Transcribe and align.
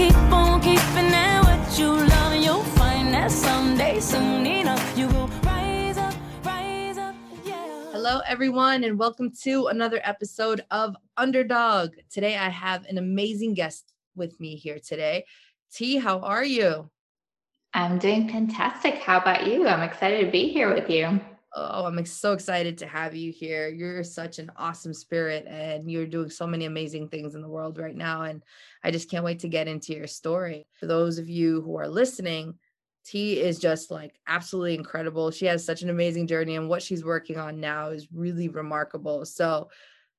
They 0.00 0.08
don't 0.08 0.64
get 0.64 0.78
to 0.80 0.94
run. 0.94 1.10
This 1.10 1.12
goes 1.12 1.12
up 1.12 1.12
to 1.12 1.12
the 1.12 1.12
underdog. 1.12 1.12
Keep 1.12 1.12
on 1.12 1.12
keeping 1.12 1.14
at 1.14 1.42
what 1.42 1.78
you 1.78 1.92
love, 1.92 2.32
and 2.32 2.42
you'll 2.42 2.64
find 2.64 3.12
that 3.12 3.30
someday, 3.30 4.00
soon 4.00 4.46
enough, 4.46 4.98
you 4.98 5.08
will 5.08 5.28
rise 5.44 5.98
up, 5.98 6.14
rise 6.42 6.96
up, 6.96 7.14
yeah. 7.44 7.92
Hello, 7.92 8.20
everyone, 8.26 8.84
and 8.84 8.98
welcome 8.98 9.30
to 9.42 9.66
another 9.66 10.00
episode 10.02 10.64
of 10.70 10.96
Underdog. 11.18 11.90
Today, 12.10 12.34
I 12.34 12.48
have 12.48 12.86
an 12.86 12.96
amazing 12.96 13.52
guest 13.52 13.92
with 14.16 14.40
me 14.40 14.56
here 14.56 14.78
today. 14.78 15.26
T, 15.70 15.98
how 15.98 16.20
are 16.20 16.44
you? 16.44 16.90
I'm 17.74 17.98
doing 17.98 18.26
fantastic. 18.26 18.94
How 18.94 19.18
about 19.20 19.46
you? 19.46 19.68
I'm 19.68 19.82
excited 19.82 20.24
to 20.24 20.30
be 20.30 20.48
here 20.48 20.74
with 20.74 20.88
you. 20.88 21.20
Oh, 21.54 21.84
I'm 21.84 22.04
so 22.06 22.32
excited 22.32 22.78
to 22.78 22.86
have 22.86 23.14
you 23.14 23.32
here. 23.32 23.68
You're 23.68 24.04
such 24.04 24.38
an 24.38 24.52
awesome 24.56 24.94
spirit, 24.94 25.46
and 25.48 25.90
you're 25.90 26.06
doing 26.06 26.30
so 26.30 26.46
many 26.46 26.64
amazing 26.64 27.08
things 27.08 27.34
in 27.34 27.42
the 27.42 27.48
world 27.48 27.76
right 27.78 27.96
now. 27.96 28.22
And 28.22 28.42
I 28.84 28.92
just 28.92 29.10
can't 29.10 29.24
wait 29.24 29.40
to 29.40 29.48
get 29.48 29.66
into 29.66 29.92
your 29.92 30.06
story. 30.06 30.68
For 30.78 30.86
those 30.86 31.18
of 31.18 31.28
you 31.28 31.60
who 31.62 31.76
are 31.76 31.88
listening, 31.88 32.54
T 33.04 33.40
is 33.40 33.58
just 33.58 33.90
like 33.90 34.14
absolutely 34.28 34.74
incredible. 34.74 35.32
She 35.32 35.46
has 35.46 35.64
such 35.64 35.82
an 35.82 35.90
amazing 35.90 36.28
journey, 36.28 36.54
and 36.54 36.68
what 36.68 36.82
she's 36.82 37.04
working 37.04 37.36
on 37.36 37.58
now 37.58 37.88
is 37.88 38.06
really 38.12 38.48
remarkable. 38.48 39.24
So, 39.24 39.70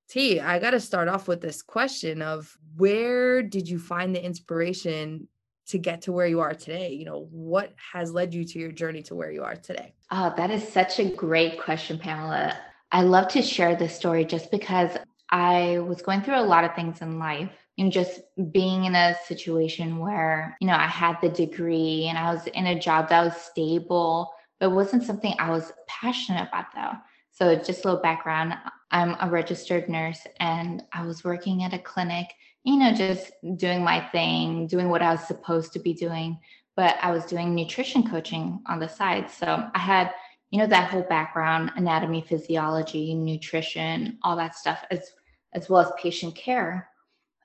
T, 0.09 0.41
I 0.41 0.59
got 0.59 0.71
to 0.71 0.81
start 0.81 1.07
off 1.07 1.29
with 1.29 1.39
this 1.39 1.61
question 1.61 2.21
of 2.21 2.57
where 2.75 3.41
did 3.41 3.69
you 3.69 3.79
find 3.79 4.13
the 4.13 4.23
inspiration 4.23 5.29
to 5.67 5.77
get 5.77 6.01
to 6.03 6.11
where 6.11 6.27
you 6.27 6.39
are 6.39 6.53
today? 6.53 6.93
You 6.93 7.05
know, 7.05 7.27
what 7.31 7.73
has 7.93 8.11
led 8.11 8.33
you 8.33 8.43
to 8.45 8.59
your 8.59 8.71
journey 8.71 9.03
to 9.03 9.15
where 9.15 9.31
you 9.31 9.43
are 9.43 9.55
today? 9.55 9.93
Oh, 10.11 10.33
that 10.37 10.51
is 10.51 10.67
such 10.67 10.99
a 10.99 11.05
great 11.05 11.59
question, 11.59 11.97
Pamela. 11.97 12.57
I 12.91 13.03
love 13.03 13.27
to 13.29 13.41
share 13.41 13.75
this 13.75 13.95
story 13.95 14.25
just 14.25 14.51
because 14.51 14.97
I 15.29 15.79
was 15.79 16.01
going 16.01 16.21
through 16.21 16.39
a 16.39 16.43
lot 16.43 16.65
of 16.65 16.75
things 16.75 17.01
in 17.01 17.19
life. 17.19 17.49
Know, 17.77 17.89
just 17.89 18.21
being 18.51 18.85
in 18.85 18.93
a 18.93 19.15
situation 19.25 19.97
where, 19.97 20.55
you 20.61 20.67
know, 20.67 20.75
I 20.75 20.87
had 20.87 21.17
the 21.19 21.29
degree 21.29 22.05
and 22.07 22.17
I 22.17 22.31
was 22.31 22.45
in 22.47 22.67
a 22.67 22.79
job 22.79 23.09
that 23.09 23.23
was 23.23 23.35
stable, 23.35 24.31
but 24.59 24.71
wasn't 24.71 25.03
something 25.03 25.33
I 25.39 25.49
was 25.49 25.73
passionate 25.87 26.47
about 26.47 26.65
though. 26.75 26.91
So 27.31 27.55
just 27.55 27.83
a 27.83 27.87
little 27.87 28.01
background. 28.01 28.53
I'm 28.91 29.15
a 29.19 29.29
registered 29.29 29.89
nurse 29.89 30.19
and 30.39 30.83
I 30.93 31.05
was 31.05 31.23
working 31.23 31.63
at 31.63 31.73
a 31.73 31.79
clinic 31.79 32.27
you 32.63 32.77
know, 32.77 32.93
just 32.93 33.31
doing 33.57 33.83
my 33.83 33.99
thing, 34.11 34.67
doing 34.67 34.89
what 34.89 35.01
I 35.01 35.11
was 35.11 35.21
supposed 35.21 35.73
to 35.73 35.79
be 35.79 35.93
doing. 35.93 36.39
But 36.75 36.97
I 37.01 37.11
was 37.11 37.25
doing 37.25 37.53
nutrition 37.53 38.09
coaching 38.09 38.61
on 38.67 38.79
the 38.79 38.87
side. 38.87 39.29
So 39.29 39.69
I 39.73 39.79
had, 39.79 40.11
you 40.51 40.59
know, 40.59 40.67
that 40.67 40.89
whole 40.89 41.03
background, 41.03 41.71
anatomy, 41.75 42.21
physiology, 42.21 43.13
nutrition, 43.13 44.17
all 44.23 44.35
that 44.37 44.55
stuff, 44.55 44.83
as 44.89 45.11
as 45.53 45.69
well 45.69 45.81
as 45.81 45.91
patient 45.97 46.35
care. 46.35 46.89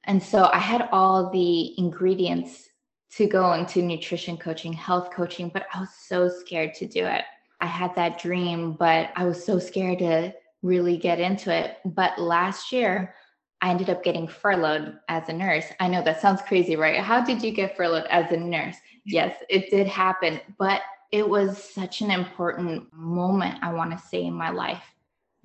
And 0.04 0.22
so 0.22 0.48
I 0.52 0.58
had 0.58 0.88
all 0.92 1.30
the 1.30 1.78
ingredients 1.78 2.68
to 3.16 3.26
go 3.26 3.52
into 3.54 3.82
nutrition 3.82 4.36
coaching, 4.36 4.72
health 4.72 5.10
coaching, 5.10 5.48
but 5.48 5.66
I 5.74 5.80
was 5.80 5.90
so 6.06 6.28
scared 6.28 6.74
to 6.74 6.86
do 6.86 7.04
it. 7.04 7.24
I 7.60 7.66
had 7.66 7.94
that 7.96 8.20
dream, 8.20 8.74
but 8.74 9.10
I 9.16 9.24
was 9.24 9.44
so 9.44 9.58
scared 9.58 10.00
to 10.00 10.32
really 10.62 10.96
get 10.96 11.18
into 11.18 11.52
it. 11.52 11.78
But 11.84 12.20
last 12.20 12.72
year, 12.72 13.14
I 13.62 13.70
ended 13.70 13.90
up 13.90 14.04
getting 14.04 14.28
furloughed 14.28 14.98
as 15.08 15.28
a 15.28 15.32
nurse. 15.32 15.66
I 15.80 15.88
know 15.88 16.02
that 16.02 16.20
sounds 16.20 16.42
crazy, 16.42 16.76
right? 16.76 17.00
How 17.00 17.24
did 17.24 17.42
you 17.42 17.50
get 17.50 17.76
furloughed 17.76 18.06
as 18.10 18.30
a 18.30 18.36
nurse? 18.36 18.76
Yes, 19.04 19.36
it 19.48 19.70
did 19.70 19.86
happen, 19.86 20.40
but 20.58 20.82
it 21.12 21.28
was 21.28 21.62
such 21.62 22.00
an 22.00 22.10
important 22.10 22.92
moment, 22.92 23.58
I 23.62 23.72
want 23.72 23.92
to 23.92 24.06
say, 24.06 24.24
in 24.24 24.34
my 24.34 24.50
life 24.50 24.82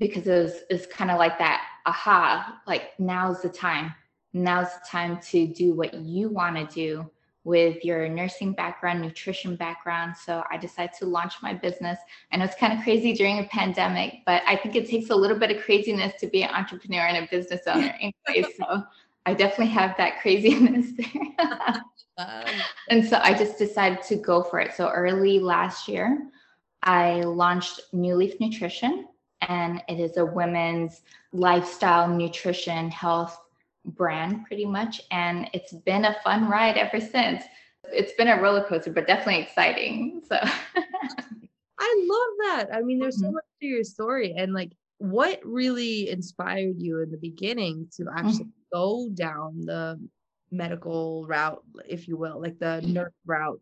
because 0.01 0.25
it 0.25 0.33
was 0.33 0.63
it's 0.69 0.87
kind 0.87 1.11
of 1.11 1.19
like 1.19 1.37
that 1.37 1.61
aha, 1.85 2.59
like 2.67 2.99
now's 2.99 3.41
the 3.43 3.49
time. 3.49 3.93
Now's 4.33 4.73
the 4.73 4.81
time 4.89 5.19
to 5.29 5.47
do 5.47 5.73
what 5.73 5.93
you 5.93 6.29
want 6.29 6.55
to 6.55 6.73
do 6.73 7.09
with 7.43 7.83
your 7.83 8.07
nursing 8.07 8.53
background, 8.53 9.01
nutrition 9.01 9.55
background. 9.55 10.15
So 10.15 10.43
I 10.51 10.57
decided 10.57 10.93
to 10.99 11.05
launch 11.05 11.33
my 11.41 11.53
business. 11.53 11.97
And 12.31 12.41
it's 12.41 12.55
kind 12.55 12.77
of 12.77 12.83
crazy 12.83 13.13
during 13.13 13.39
a 13.39 13.45
pandemic, 13.45 14.19
but 14.25 14.43
I 14.47 14.55
think 14.55 14.75
it 14.75 14.87
takes 14.87 15.09
a 15.09 15.15
little 15.15 15.37
bit 15.37 15.49
of 15.55 15.63
craziness 15.63 16.13
to 16.19 16.27
be 16.27 16.43
an 16.43 16.51
entrepreneur 16.51 17.01
and 17.01 17.25
a 17.25 17.27
business 17.29 17.61
owner 17.67 17.95
anyway. 17.99 18.47
so 18.57 18.83
I 19.25 19.33
definitely 19.33 19.73
have 19.73 19.95
that 19.97 20.21
craziness 20.21 20.91
there. 20.97 21.83
and 22.89 23.05
so 23.05 23.19
I 23.21 23.33
just 23.33 23.57
decided 23.57 24.03
to 24.03 24.15
go 24.15 24.43
for 24.43 24.59
it. 24.59 24.73
So 24.75 24.89
early 24.89 25.39
last 25.39 25.87
year, 25.87 26.27
I 26.83 27.21
launched 27.21 27.81
New 27.93 28.15
Leaf 28.15 28.39
Nutrition, 28.39 29.07
and 29.47 29.83
it 29.87 29.99
is 29.99 30.17
a 30.17 30.25
women's 30.25 31.01
lifestyle, 31.31 32.07
nutrition, 32.07 32.89
health 32.89 33.39
brand 33.85 34.45
pretty 34.45 34.65
much. 34.65 35.01
And 35.11 35.49
it's 35.53 35.73
been 35.73 36.05
a 36.05 36.15
fun 36.23 36.49
ride 36.49 36.77
ever 36.77 36.99
since. 36.99 37.43
It's 37.85 38.13
been 38.13 38.27
a 38.27 38.41
roller 38.41 38.63
coaster, 38.63 38.91
but 38.91 39.07
definitely 39.07 39.41
exciting. 39.41 40.21
So 40.27 40.37
I 41.79 42.05
love 42.07 42.59
that. 42.67 42.75
I 42.75 42.81
mean, 42.81 42.99
there's 42.99 43.19
so 43.19 43.27
Mhm. 43.27 43.33
much 43.33 43.45
to 43.59 43.65
your 43.67 43.83
story. 43.83 44.33
And 44.37 44.53
like, 44.53 44.71
what 44.99 45.39
really 45.43 46.09
inspired 46.09 46.79
you 46.79 47.01
in 47.01 47.09
the 47.09 47.17
beginning 47.17 47.87
to 47.97 48.05
actually 48.15 48.49
go 48.71 49.09
down 49.13 49.65
the 49.65 49.99
medical 50.51 51.25
route, 51.27 51.63
if 51.87 52.07
you 52.07 52.17
will, 52.17 52.39
like 52.39 52.59
the 52.59 52.81
nurse 52.81 53.13
route 53.25 53.59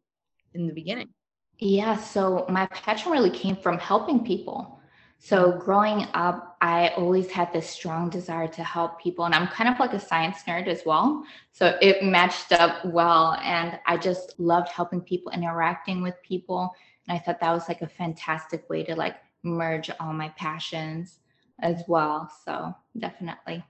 in 0.54 0.68
the 0.68 0.74
beginning? 0.74 1.14
Yeah, 1.60 1.96
so 1.96 2.46
my 2.50 2.66
passion 2.68 3.12
really 3.12 3.30
came 3.30 3.56
from 3.56 3.78
helping 3.78 4.24
people. 4.26 4.79
So 5.22 5.52
growing 5.52 6.08
up, 6.14 6.56
I 6.62 6.90
always 6.96 7.30
had 7.30 7.52
this 7.52 7.70
strong 7.70 8.10
desire 8.10 8.48
to 8.48 8.64
help 8.64 9.02
people. 9.02 9.26
And 9.26 9.36
I'm 9.36 9.48
kind 9.48 9.70
of 9.70 9.78
like 9.78 9.94
a 9.94 10.00
science 10.00 10.38
nerd 10.48 10.68
as 10.68 10.84
well. 10.86 11.24
So 11.52 11.78
it 11.82 12.04
matched 12.04 12.54
up 12.54 12.86
well. 12.86 13.38
And 13.44 13.78
I 13.86 13.98
just 13.98 14.40
loved 14.40 14.70
helping 14.70 15.02
people, 15.02 15.34
interacting 15.34 16.02
with 16.02 16.16
people. 16.24 16.74
And 17.08 17.18
I 17.18 17.20
thought 17.20 17.42
that 17.42 17.52
was 17.52 17.68
like 17.68 17.82
a 17.82 17.88
fantastic 17.88 18.70
way 18.70 18.84
to 18.86 18.96
like 18.96 19.18
merge 19.44 19.92
all 20.00 20.14
my 20.14 20.30
passions 20.30 21.20
as 21.62 21.84
well. 21.88 22.32
So 22.46 22.74
definitely. 22.98 23.64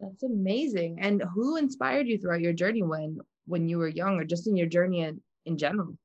That's 0.00 0.24
amazing. 0.24 0.98
And 1.00 1.22
who 1.32 1.56
inspired 1.56 2.08
you 2.08 2.18
throughout 2.18 2.40
your 2.40 2.52
journey 2.52 2.82
when 2.82 3.20
when 3.46 3.68
you 3.68 3.78
were 3.78 3.88
young 3.88 4.18
or 4.18 4.24
just 4.24 4.46
in 4.46 4.56
your 4.56 4.66
journey 4.66 5.02
in, 5.02 5.20
in 5.46 5.56
general? 5.56 5.96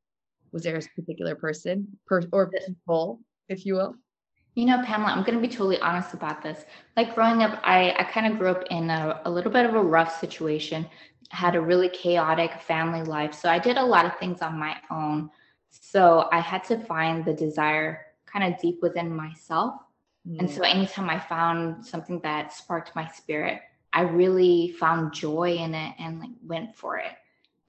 Was 0.51 0.63
there 0.63 0.77
a 0.77 1.01
particular 1.01 1.35
person 1.35 1.97
per, 2.05 2.21
or 2.31 2.49
people, 2.49 3.19
if 3.49 3.65
you 3.65 3.73
will? 3.73 3.95
You 4.55 4.65
know, 4.65 4.83
Pamela, 4.83 5.11
I'm 5.11 5.23
going 5.23 5.39
to 5.39 5.47
be 5.47 5.51
totally 5.51 5.79
honest 5.79 6.13
about 6.13 6.43
this. 6.43 6.65
Like 6.95 7.15
growing 7.15 7.41
up, 7.41 7.59
I, 7.63 7.95
I 7.97 8.03
kind 8.03 8.31
of 8.31 8.37
grew 8.37 8.49
up 8.49 8.63
in 8.69 8.89
a, 8.89 9.21
a 9.25 9.31
little 9.31 9.51
bit 9.51 9.65
of 9.65 9.73
a 9.73 9.81
rough 9.81 10.19
situation, 10.19 10.87
had 11.29 11.55
a 11.55 11.61
really 11.61 11.89
chaotic 11.89 12.61
family 12.61 13.01
life. 13.01 13.33
So 13.33 13.49
I 13.49 13.57
did 13.57 13.77
a 13.77 13.83
lot 13.83 14.05
of 14.05 14.17
things 14.19 14.41
on 14.41 14.59
my 14.59 14.77
own. 14.91 15.31
So 15.71 16.29
I 16.31 16.39
had 16.39 16.63
to 16.65 16.77
find 16.77 17.25
the 17.25 17.33
desire 17.33 18.05
kind 18.25 18.53
of 18.53 18.59
deep 18.59 18.79
within 18.81 19.15
myself. 19.15 19.75
And 20.25 20.47
mm. 20.47 20.55
so 20.55 20.63
anytime 20.63 21.09
I 21.09 21.19
found 21.19 21.85
something 21.85 22.19
that 22.21 22.53
sparked 22.53 22.95
my 22.95 23.07
spirit, 23.07 23.61
I 23.91 24.01
really 24.01 24.75
found 24.79 25.13
joy 25.13 25.55
in 25.55 25.75
it 25.75 25.95
and 25.99 26.19
like 26.19 26.29
went 26.43 26.75
for 26.75 26.97
it. 26.97 27.11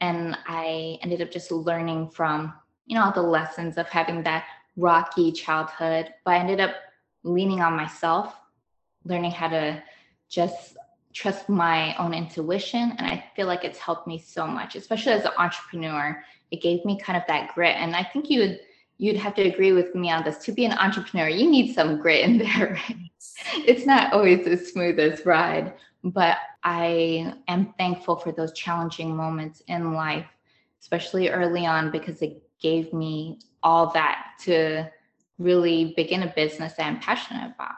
And 0.00 0.37
I 0.47 0.99
ended 1.03 1.23
up 1.23 1.31
just 1.31 1.50
learning 1.50 2.11
from, 2.11 2.53
you 2.87 2.94
know, 2.94 3.05
all 3.05 3.12
the 3.12 3.23
lessons 3.23 3.76
of 3.76 3.88
having 3.88 4.23
that 4.25 4.44
rocky 4.76 5.32
childhood, 5.32 6.12
but 6.25 6.32
I 6.32 6.38
ended 6.38 6.61
up 6.61 6.75
leaning 7.23 7.61
on 7.61 7.75
myself, 7.75 8.35
learning 9.05 9.31
how 9.31 9.49
to 9.49 9.82
just 10.29 10.76
trust 11.12 11.49
my 11.49 11.97
own 11.97 12.12
intuition. 12.12 12.93
And 12.99 13.06
I 13.06 13.25
feel 13.37 13.47
like 13.47 13.65
it's 13.65 13.79
helped 13.79 14.06
me 14.06 14.19
so 14.19 14.47
much, 14.47 14.75
especially 14.75 15.12
as 15.12 15.25
an 15.25 15.32
entrepreneur. 15.38 16.23
It 16.50 16.61
gave 16.61 16.85
me 16.85 16.99
kind 16.99 17.17
of 17.17 17.23
that 17.29 17.55
grit. 17.55 17.76
And 17.76 17.94
I 17.94 18.03
think 18.03 18.29
you 18.31 18.41
would 18.41 18.61
you'd 18.99 19.17
have 19.17 19.35
to 19.35 19.43
agree 19.43 19.73
with 19.73 19.94
me 19.94 20.11
on 20.11 20.23
this. 20.23 20.38
To 20.38 20.53
be 20.53 20.65
an 20.65 20.73
entrepreneur, 20.73 21.29
you 21.29 21.50
need 21.50 21.75
some 21.75 22.00
grit 22.00 22.25
in 22.25 22.38
there, 22.38 22.79
right? 22.88 23.11
It's 23.67 23.87
not 23.87 24.12
always 24.12 24.44
the 24.44 24.56
smoothest 24.56 25.26
ride, 25.26 25.75
but 26.05 26.38
I 26.62 27.35
am 27.49 27.75
thankful 27.76 28.17
for 28.17 28.32
those 28.32 28.53
challenging 28.53 29.17
moments 29.17 29.62
in 29.67 29.94
life, 29.94 30.26
especially 30.81 31.29
early 31.29 31.67
on, 31.67 31.91
because 31.91 32.23
it 32.23 32.43
gave 32.61 32.93
me 32.93 33.41
all 33.62 33.93
that 33.93 34.24
to 34.41 34.91
really 35.39 35.95
begin 35.97 36.23
a 36.23 36.33
business 36.35 36.75
that 36.75 36.87
I'm 36.87 37.01
passionate 37.01 37.53
about. 37.55 37.75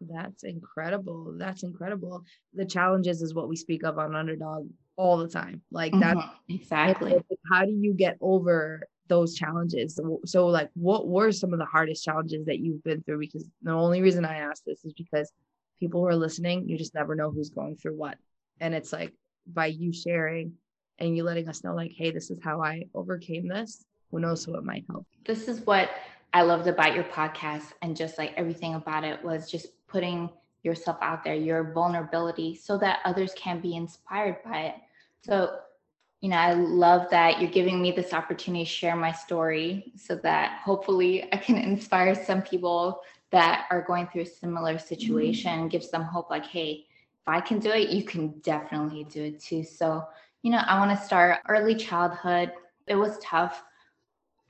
That's 0.00 0.44
incredible. 0.44 1.34
That's 1.38 1.62
incredible. 1.62 2.24
The 2.54 2.64
challenges 2.64 3.22
is 3.22 3.34
what 3.34 3.48
we 3.48 3.56
speak 3.56 3.84
of 3.84 3.98
on 3.98 4.16
Underdog 4.16 4.68
all 4.96 5.18
the 5.18 5.28
time. 5.28 5.62
Like 5.70 5.92
that 6.00 6.16
Mhm, 6.16 6.30
exactly. 6.48 7.12
like, 7.12 7.24
how 7.50 7.64
do 7.64 7.72
you 7.72 7.94
get 7.94 8.16
over 8.20 8.86
those 9.08 9.34
challenges? 9.34 9.94
So, 9.94 10.20
so, 10.24 10.48
like 10.48 10.70
what 10.74 11.06
were 11.08 11.30
some 11.32 11.52
of 11.52 11.58
the 11.58 11.64
hardest 11.66 12.04
challenges 12.04 12.46
that 12.46 12.58
you've 12.58 12.82
been 12.82 13.02
through? 13.02 13.18
Because 13.18 13.48
the 13.62 13.72
only 13.72 14.02
reason 14.02 14.24
I 14.24 14.38
ask 14.38 14.64
this 14.64 14.84
is 14.84 14.92
because 14.92 15.30
people 15.78 16.00
who 16.00 16.06
are 16.06 16.16
listening, 16.16 16.68
you 16.68 16.78
just 16.78 16.94
never 16.94 17.14
know 17.14 17.30
who's 17.30 17.50
going 17.50 17.76
through 17.76 17.96
what. 17.96 18.18
And 18.60 18.74
it's 18.74 18.92
like 18.92 19.12
by 19.46 19.66
you 19.66 19.92
sharing 19.92 20.54
and 20.98 21.16
you 21.16 21.24
letting 21.24 21.48
us 21.48 21.64
know, 21.64 21.74
like, 21.74 21.92
hey, 21.96 22.10
this 22.10 22.30
is 22.30 22.38
how 22.42 22.62
I 22.62 22.84
overcame 22.94 23.48
this, 23.48 23.84
who 24.12 24.20
knows 24.20 24.44
who 24.44 24.54
it 24.56 24.62
might 24.62 24.84
help. 24.88 25.04
this 25.24 25.48
is 25.48 25.66
what 25.66 25.90
I 26.34 26.42
loved 26.42 26.66
about 26.66 26.94
your 26.94 27.04
podcast 27.04 27.72
and 27.82 27.96
just 27.96 28.16
like 28.16 28.32
everything 28.36 28.74
about 28.74 29.04
it 29.04 29.22
was 29.24 29.50
just 29.50 29.66
putting 29.86 30.30
yourself 30.62 30.96
out 31.02 31.24
there, 31.24 31.34
your 31.34 31.72
vulnerability, 31.72 32.54
so 32.54 32.78
that 32.78 33.00
others 33.04 33.32
can 33.36 33.60
be 33.60 33.74
inspired 33.74 34.36
by 34.44 34.60
it. 34.60 34.74
So, 35.22 35.58
you 36.20 36.28
know, 36.30 36.36
I 36.36 36.52
love 36.54 37.10
that 37.10 37.40
you're 37.40 37.50
giving 37.50 37.82
me 37.82 37.90
this 37.90 38.12
opportunity 38.12 38.64
to 38.64 38.70
share 38.70 38.96
my 38.96 39.12
story 39.12 39.92
so 39.96 40.14
that 40.16 40.60
hopefully 40.64 41.28
I 41.32 41.36
can 41.36 41.58
inspire 41.72 42.14
some 42.14 42.42
people 42.42 43.00
that 43.30 43.66
are 43.70 43.82
going 43.82 44.06
through 44.06 44.22
a 44.22 44.26
similar 44.26 44.78
situation, 44.78 45.60
mm-hmm. 45.60 45.68
gives 45.68 45.90
them 45.90 46.02
hope 46.02 46.30
like, 46.30 46.46
hey, 46.46 46.86
if 47.22 47.28
I 47.28 47.40
can 47.40 47.58
do 47.58 47.70
it, 47.70 47.90
you 47.90 48.04
can 48.04 48.38
definitely 48.40 49.04
do 49.04 49.24
it 49.24 49.40
too. 49.40 49.64
So, 49.64 50.04
you 50.42 50.50
know, 50.50 50.62
I 50.66 50.78
want 50.78 50.98
to 50.98 51.04
start 51.04 51.38
early 51.48 51.74
childhood. 51.74 52.52
It 52.86 52.96
was 52.96 53.18
tough. 53.18 53.62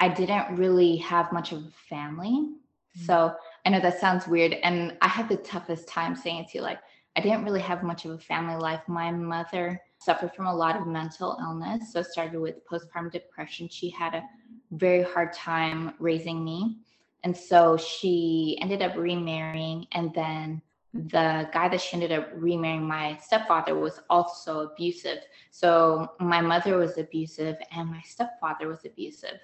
I 0.03 0.09
didn't 0.09 0.57
really 0.57 0.97
have 0.97 1.33
much 1.33 1.53
of 1.53 1.59
a 1.65 1.71
family. 1.89 2.33
Mm-hmm. 2.33 3.05
So 3.05 3.37
I 3.65 3.71
know 3.71 3.79
that 3.79 4.01
sounds 4.01 4.27
weird. 4.27 4.55
And 4.65 4.97
I 5.01 5.07
had 5.07 5.29
the 5.29 5.37
toughest 5.37 5.87
time 5.87 6.17
saying 6.17 6.39
it 6.39 6.49
to 6.49 6.59
you 6.59 6.63
like, 6.63 6.81
I 7.15 7.21
didn't 7.21 7.45
really 7.45 7.61
have 7.61 7.85
much 7.85 8.05
of 8.05 8.11
a 8.11 8.19
family 8.19 8.57
life. 8.57 8.81
My 8.89 9.13
mother 9.13 9.81
suffered 9.99 10.35
from 10.35 10.47
a 10.47 10.55
lot 10.55 10.75
of 10.75 10.89
mental 10.89 11.39
illness. 11.41 11.93
So 11.93 12.01
it 12.01 12.07
started 12.07 12.41
with 12.41 12.67
postpartum 12.67 13.13
depression. 13.13 13.69
She 13.69 13.91
had 13.91 14.15
a 14.15 14.25
very 14.73 15.05
hard 15.05 15.33
time 15.35 15.95
raising 16.01 16.43
me. 16.43 16.79
And 17.23 17.37
so 17.37 17.77
she 17.77 18.59
ended 18.61 18.83
up 18.83 18.97
remarrying. 18.97 19.87
And 19.93 20.13
then 20.15 20.63
the 20.93 21.49
guy 21.53 21.69
that 21.69 21.81
she 21.81 21.95
ended 21.95 22.11
up 22.11 22.29
remarrying, 22.35 22.89
my 22.89 23.19
stepfather, 23.19 23.79
was 23.79 24.01
also 24.11 24.71
abusive. 24.73 25.19
So 25.53 26.09
my 26.19 26.41
mother 26.41 26.77
was 26.77 26.99
abusive 26.99 27.57
and 27.71 27.89
my 27.89 28.03
stepfather 28.05 28.67
was 28.67 28.85
abusive. 28.85 29.39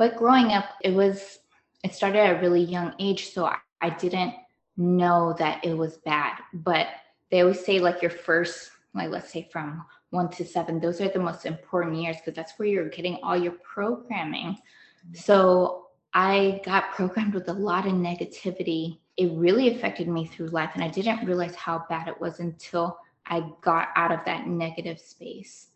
But 0.00 0.16
growing 0.16 0.52
up, 0.52 0.64
it 0.82 0.94
was, 0.94 1.40
it 1.84 1.94
started 1.94 2.20
at 2.20 2.38
a 2.38 2.40
really 2.40 2.62
young 2.62 2.94
age. 2.98 3.34
So 3.34 3.44
I, 3.44 3.58
I 3.82 3.90
didn't 3.90 4.32
know 4.78 5.34
that 5.38 5.62
it 5.62 5.76
was 5.76 5.98
bad. 5.98 6.38
But 6.54 6.86
they 7.30 7.42
always 7.42 7.62
say, 7.62 7.80
like, 7.80 8.00
your 8.00 8.10
first, 8.10 8.70
like, 8.94 9.10
let's 9.10 9.30
say 9.30 9.46
from 9.52 9.84
one 10.08 10.30
to 10.30 10.44
seven, 10.46 10.80
those 10.80 11.02
are 11.02 11.08
the 11.10 11.18
most 11.18 11.44
important 11.44 11.96
years 11.96 12.16
because 12.16 12.34
that's 12.34 12.58
where 12.58 12.66
you're 12.66 12.88
getting 12.88 13.18
all 13.22 13.36
your 13.36 13.52
programming. 13.62 14.56
So 15.12 15.88
I 16.14 16.62
got 16.64 16.92
programmed 16.92 17.34
with 17.34 17.50
a 17.50 17.52
lot 17.52 17.84
of 17.86 17.92
negativity. 17.92 19.00
It 19.18 19.30
really 19.32 19.68
affected 19.68 20.08
me 20.08 20.24
through 20.24 20.46
life. 20.46 20.70
And 20.72 20.82
I 20.82 20.88
didn't 20.88 21.26
realize 21.26 21.54
how 21.56 21.84
bad 21.90 22.08
it 22.08 22.18
was 22.18 22.40
until 22.40 22.98
I 23.26 23.44
got 23.60 23.88
out 23.96 24.12
of 24.12 24.20
that 24.24 24.46
negative 24.46 24.98
space. 24.98 25.66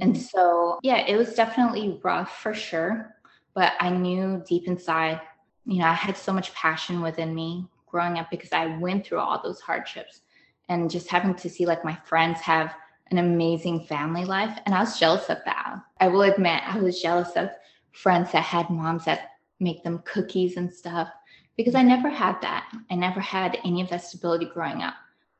And 0.00 0.14
mm-hmm. 0.14 0.22
so, 0.22 0.78
yeah, 0.82 1.06
it 1.06 1.18
was 1.18 1.34
definitely 1.34 2.00
rough 2.02 2.40
for 2.40 2.54
sure. 2.54 3.14
But 3.54 3.74
I 3.80 3.90
knew 3.90 4.42
deep 4.46 4.66
inside, 4.66 5.20
you 5.64 5.78
know, 5.78 5.86
I 5.86 5.94
had 5.94 6.16
so 6.16 6.32
much 6.32 6.52
passion 6.54 7.00
within 7.00 7.34
me 7.34 7.66
growing 7.86 8.18
up 8.18 8.30
because 8.30 8.52
I 8.52 8.76
went 8.78 9.06
through 9.06 9.20
all 9.20 9.40
those 9.42 9.60
hardships 9.60 10.22
and 10.68 10.90
just 10.90 11.08
having 11.08 11.34
to 11.36 11.48
see 11.48 11.66
like 11.66 11.84
my 11.84 11.96
friends 12.04 12.40
have 12.40 12.74
an 13.10 13.18
amazing 13.18 13.84
family 13.84 14.24
life. 14.24 14.58
And 14.66 14.74
I 14.74 14.80
was 14.80 14.98
jealous 14.98 15.28
of 15.28 15.38
that. 15.44 15.76
I 16.00 16.08
will 16.08 16.22
admit, 16.22 16.62
I 16.66 16.78
was 16.78 17.00
jealous 17.00 17.30
of 17.36 17.50
friends 17.92 18.32
that 18.32 18.42
had 18.42 18.70
moms 18.70 19.04
that 19.04 19.30
make 19.60 19.84
them 19.84 20.02
cookies 20.04 20.56
and 20.56 20.72
stuff 20.72 21.08
because 21.56 21.74
I 21.74 21.82
never 21.82 22.08
had 22.08 22.40
that. 22.42 22.70
I 22.90 22.96
never 22.96 23.20
had 23.20 23.58
any 23.64 23.80
of 23.80 23.88
that 23.90 24.02
stability 24.02 24.46
growing 24.52 24.82
up. 24.82 24.94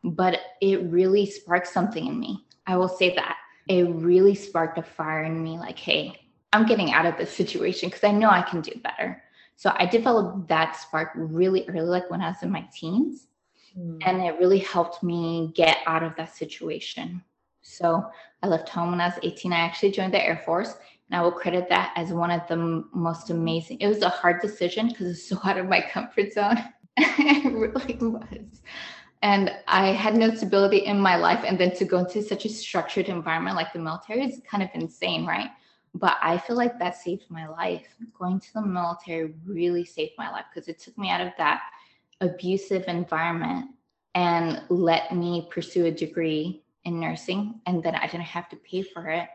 But 0.05 0.41
it 0.61 0.83
really 0.85 1.27
sparked 1.27 1.67
something 1.67 2.07
in 2.07 2.21
me. 2.21 2.45
I 2.67 2.77
will 2.77 2.89
say 2.89 3.15
that. 3.17 3.39
It 3.67 3.89
really 3.89 4.35
sparked 4.35 4.79
a 4.79 4.83
fire 4.83 5.25
in 5.25 5.43
me 5.43 5.59
like, 5.59 5.79
hey, 5.79 6.21
I'm 6.55 6.67
getting 6.67 6.93
out 6.93 7.05
of 7.05 7.17
this 7.17 7.33
situation 7.33 7.89
because 7.89 8.05
I 8.05 8.13
know 8.13 8.31
I 8.31 8.43
can 8.43 8.61
do 8.61 8.71
better. 8.83 9.21
So 9.57 9.73
I 9.75 9.87
developed 9.87 10.47
that 10.49 10.77
spark 10.77 11.11
really 11.17 11.69
early, 11.69 11.81
like 11.81 12.09
when 12.11 12.21
I 12.21 12.29
was 12.29 12.43
in 12.43 12.51
my 12.51 12.65
teens. 12.73 13.27
Mm. 13.77 13.99
And 14.07 14.23
it 14.23 14.39
really 14.39 14.61
helped 14.61 15.03
me 15.03 15.53
get 15.57 15.79
out 15.87 16.05
of 16.05 16.15
that 16.17 16.35
situation. 16.35 17.25
So 17.63 18.05
I 18.43 18.47
left 18.47 18.69
home 18.69 18.93
when 18.93 19.01
I 19.01 19.09
was 19.09 19.19
18. 19.25 19.53
I 19.53 19.59
actually 19.59 19.91
joined 19.91 20.15
the 20.15 20.25
Air 20.25 20.41
Force. 20.45 20.75
And 21.11 21.19
I 21.19 21.23
will 21.23 21.33
credit 21.33 21.69
that 21.71 21.93
as 21.97 22.13
one 22.13 22.31
of 22.31 22.47
the 22.47 22.55
m- 22.55 22.89
most 22.95 23.31
amazing. 23.31 23.79
It 23.81 23.89
was 23.89 24.03
a 24.03 24.09
hard 24.09 24.41
decision 24.41 24.89
because 24.89 25.09
it's 25.09 25.29
so 25.29 25.41
out 25.45 25.59
of 25.59 25.69
my 25.69 25.81
comfort 25.81 26.33
zone. 26.33 26.57
it 26.97 27.53
really 27.53 27.97
was. 27.97 28.63
And 29.23 29.51
I 29.67 29.89
had 29.89 30.15
no 30.15 30.33
stability 30.33 30.79
in 30.79 31.01
my 31.01 31.17
life. 31.17 31.45
And 31.45 31.59
then 31.59 31.75
to 31.77 31.85
go 31.85 31.99
into 31.99 32.23
such 32.23 32.45
a 32.45 32.49
structured 32.49 33.09
environment 33.09 33.57
like 33.57 33.73
the 33.73 33.81
military 33.81 34.23
is 34.23 34.41
kind 34.49 34.63
of 34.63 34.69
insane, 34.75 35.27
right? 35.27 35.51
But 35.95 36.17
I 36.21 36.39
feel 36.39 36.57
like 36.57 36.79
that 36.79 36.97
saved 36.97 37.25
my 37.29 37.47
life. 37.47 37.87
Going 38.19 38.41
to 38.41 38.55
the 38.55 38.63
military 38.63 39.35
really 39.47 39.85
saved 39.85 40.13
my 40.19 40.31
life 40.31 40.47
because 40.53 40.69
it 40.69 40.81
took 40.81 40.99
me 40.99 41.11
out 41.11 41.21
of 41.21 41.33
that 41.39 41.63
abusive 42.21 42.85
environment 42.89 43.71
and 44.15 44.63
let 44.69 45.15
me 45.15 45.49
pursue 45.51 45.87
a 45.87 45.91
degree 45.91 46.63
in 46.85 47.01
nursing. 47.01 47.61
And 47.67 47.83
then 47.83 47.95
I 47.95 48.07
didn't 48.07 48.23
have 48.23 48.49
to 48.51 48.57
pay 48.57 48.83
for 48.83 49.09
it. 49.09 49.29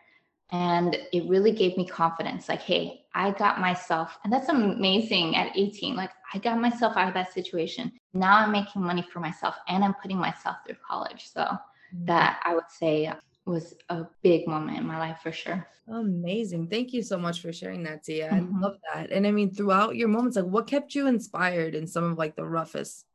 And 0.51 0.97
it 1.13 1.29
really 1.29 1.51
gave 1.51 1.77
me 1.77 1.88
confidence 1.88 2.50
like, 2.50 2.62
hey, 2.62 3.05
I 3.13 3.31
got 3.31 3.59
myself, 3.59 4.17
and 4.23 4.33
that's 4.33 4.50
amazing 4.50 5.35
at 5.35 5.55
18. 5.55 5.95
Like, 5.95 6.09
I 6.33 6.39
got 6.39 6.59
myself 6.59 6.97
out 6.97 7.07
of 7.07 7.13
that 7.13 7.33
situation. 7.33 7.91
Now 8.13 8.38
I'm 8.38 8.51
making 8.51 8.81
money 8.81 9.05
for 9.13 9.19
myself 9.19 9.55
and 9.67 9.83
I'm 9.83 9.94
putting 9.95 10.17
myself 10.17 10.57
through 10.65 10.77
college. 10.88 11.29
So, 11.31 11.41
mm-hmm. 11.41 12.05
that 12.05 12.39
I 12.44 12.55
would 12.55 12.69
say 12.69 13.12
was 13.50 13.74
a 13.90 14.06
big 14.22 14.48
moment 14.48 14.78
in 14.78 14.86
my 14.86 14.98
life 15.00 15.19
for 15.24 15.31
sure. 15.31 15.68
Amazing. 15.88 16.68
Thank 16.68 16.94
you 16.94 17.01
so 17.01 17.18
much 17.18 17.42
for 17.42 17.51
sharing 17.51 17.84
that, 17.84 18.04
Tia. 18.04 18.30
Mhm. 18.30 18.54
I 18.56 18.60
love 18.60 18.78
that. 18.94 19.12
And 19.12 19.25
I 19.25 19.31
mean, 19.31 19.54
throughout 19.54 19.96
your 19.96 20.07
moments, 20.07 20.38
like 20.38 20.46
what 20.46 20.68
kept 20.68 20.94
you 20.94 21.07
inspired 21.07 21.74
in 21.75 21.88
some 21.88 22.04
of 22.04 22.18
like 22.18 22.36
the 22.36 22.46
roughest 22.46 23.06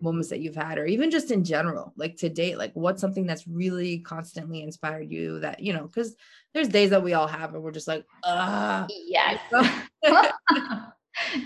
moments 0.00 0.28
that 0.28 0.40
you've 0.40 0.54
had, 0.54 0.78
or 0.78 0.84
even 0.86 1.10
just 1.10 1.30
in 1.30 1.42
general, 1.42 1.92
like 1.96 2.16
to 2.18 2.28
date, 2.28 2.58
like 2.58 2.72
what's 2.74 3.00
something 3.00 3.26
that's 3.26 3.48
really 3.48 4.00
constantly 4.00 4.62
inspired 4.62 5.10
you 5.10 5.40
that, 5.40 5.60
you 5.60 5.72
know, 5.72 5.86
because 5.86 6.14
there's 6.54 6.68
days 6.68 6.90
that 6.90 7.02
we 7.02 7.14
all 7.14 7.26
have 7.26 7.54
and 7.54 7.62
we're 7.62 7.72
just 7.72 7.88
like, 7.88 8.04
ah. 8.24 8.86
Yes. 8.90 9.40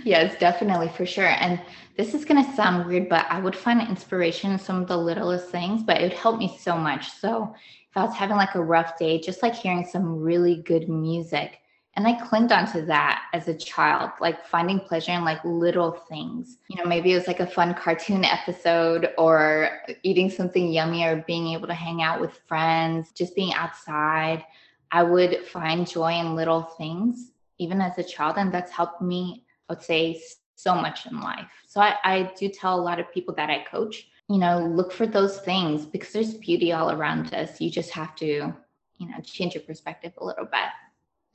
yes, 0.04 0.38
definitely 0.38 0.88
for 0.88 1.06
sure. 1.06 1.28
And 1.28 1.60
this 1.96 2.14
is 2.14 2.24
going 2.24 2.44
to 2.44 2.56
sound 2.56 2.86
weird, 2.86 3.08
but 3.08 3.26
I 3.28 3.40
would 3.40 3.56
find 3.56 3.86
inspiration 3.86 4.52
in 4.52 4.58
some 4.58 4.82
of 4.82 4.88
the 4.88 4.96
littlest 4.96 5.48
things, 5.48 5.82
but 5.82 6.00
it 6.00 6.04
would 6.04 6.18
help 6.18 6.38
me 6.38 6.56
so 6.58 6.76
much. 6.76 7.10
So 7.10 7.54
if 7.90 7.96
I 7.96 8.04
was 8.04 8.14
having 8.14 8.36
like 8.36 8.54
a 8.54 8.62
rough 8.62 8.98
day, 8.98 9.20
just 9.20 9.42
like 9.42 9.54
hearing 9.54 9.84
some 9.84 10.20
really 10.20 10.62
good 10.62 10.88
music, 10.88 11.58
and 11.94 12.06
I 12.06 12.14
clinged 12.14 12.52
onto 12.52 12.86
that 12.86 13.24
as 13.34 13.48
a 13.48 13.54
child, 13.54 14.12
like 14.18 14.46
finding 14.46 14.80
pleasure 14.80 15.12
in 15.12 15.26
like 15.26 15.44
little 15.44 15.92
things. 15.92 16.56
You 16.68 16.76
know, 16.76 16.88
maybe 16.88 17.12
it 17.12 17.16
was 17.16 17.26
like 17.26 17.40
a 17.40 17.46
fun 17.46 17.74
cartoon 17.74 18.24
episode 18.24 19.10
or 19.18 19.82
eating 20.02 20.30
something 20.30 20.72
yummy 20.72 21.04
or 21.04 21.22
being 21.26 21.48
able 21.48 21.66
to 21.66 21.74
hang 21.74 22.00
out 22.00 22.18
with 22.18 22.40
friends, 22.46 23.12
just 23.12 23.36
being 23.36 23.52
outside. 23.52 24.42
I 24.90 25.02
would 25.02 25.44
find 25.44 25.86
joy 25.86 26.14
in 26.14 26.34
little 26.34 26.62
things, 26.62 27.32
even 27.58 27.82
as 27.82 27.98
a 27.98 28.04
child. 28.04 28.36
And 28.38 28.52
that's 28.52 28.72
helped 28.72 29.02
me, 29.02 29.44
would 29.72 29.82
say, 29.82 30.20
so 30.54 30.74
much 30.74 31.06
in 31.06 31.20
life. 31.20 31.48
So 31.66 31.80
I, 31.80 31.96
I 32.04 32.32
do 32.38 32.48
tell 32.48 32.78
a 32.78 32.80
lot 32.80 33.00
of 33.00 33.10
people 33.12 33.34
that 33.34 33.50
I 33.50 33.64
coach, 33.64 34.06
you 34.28 34.38
know, 34.38 34.66
look 34.66 34.92
for 34.92 35.06
those 35.06 35.40
things 35.40 35.86
because 35.86 36.12
there's 36.12 36.34
beauty 36.34 36.72
all 36.72 36.90
around 36.90 37.34
us. 37.34 37.60
You 37.60 37.70
just 37.70 37.90
have 37.90 38.14
to, 38.16 38.26
you 38.26 39.08
know, 39.08 39.20
change 39.24 39.54
your 39.54 39.64
perspective 39.64 40.12
a 40.18 40.24
little 40.24 40.44
bit 40.44 40.70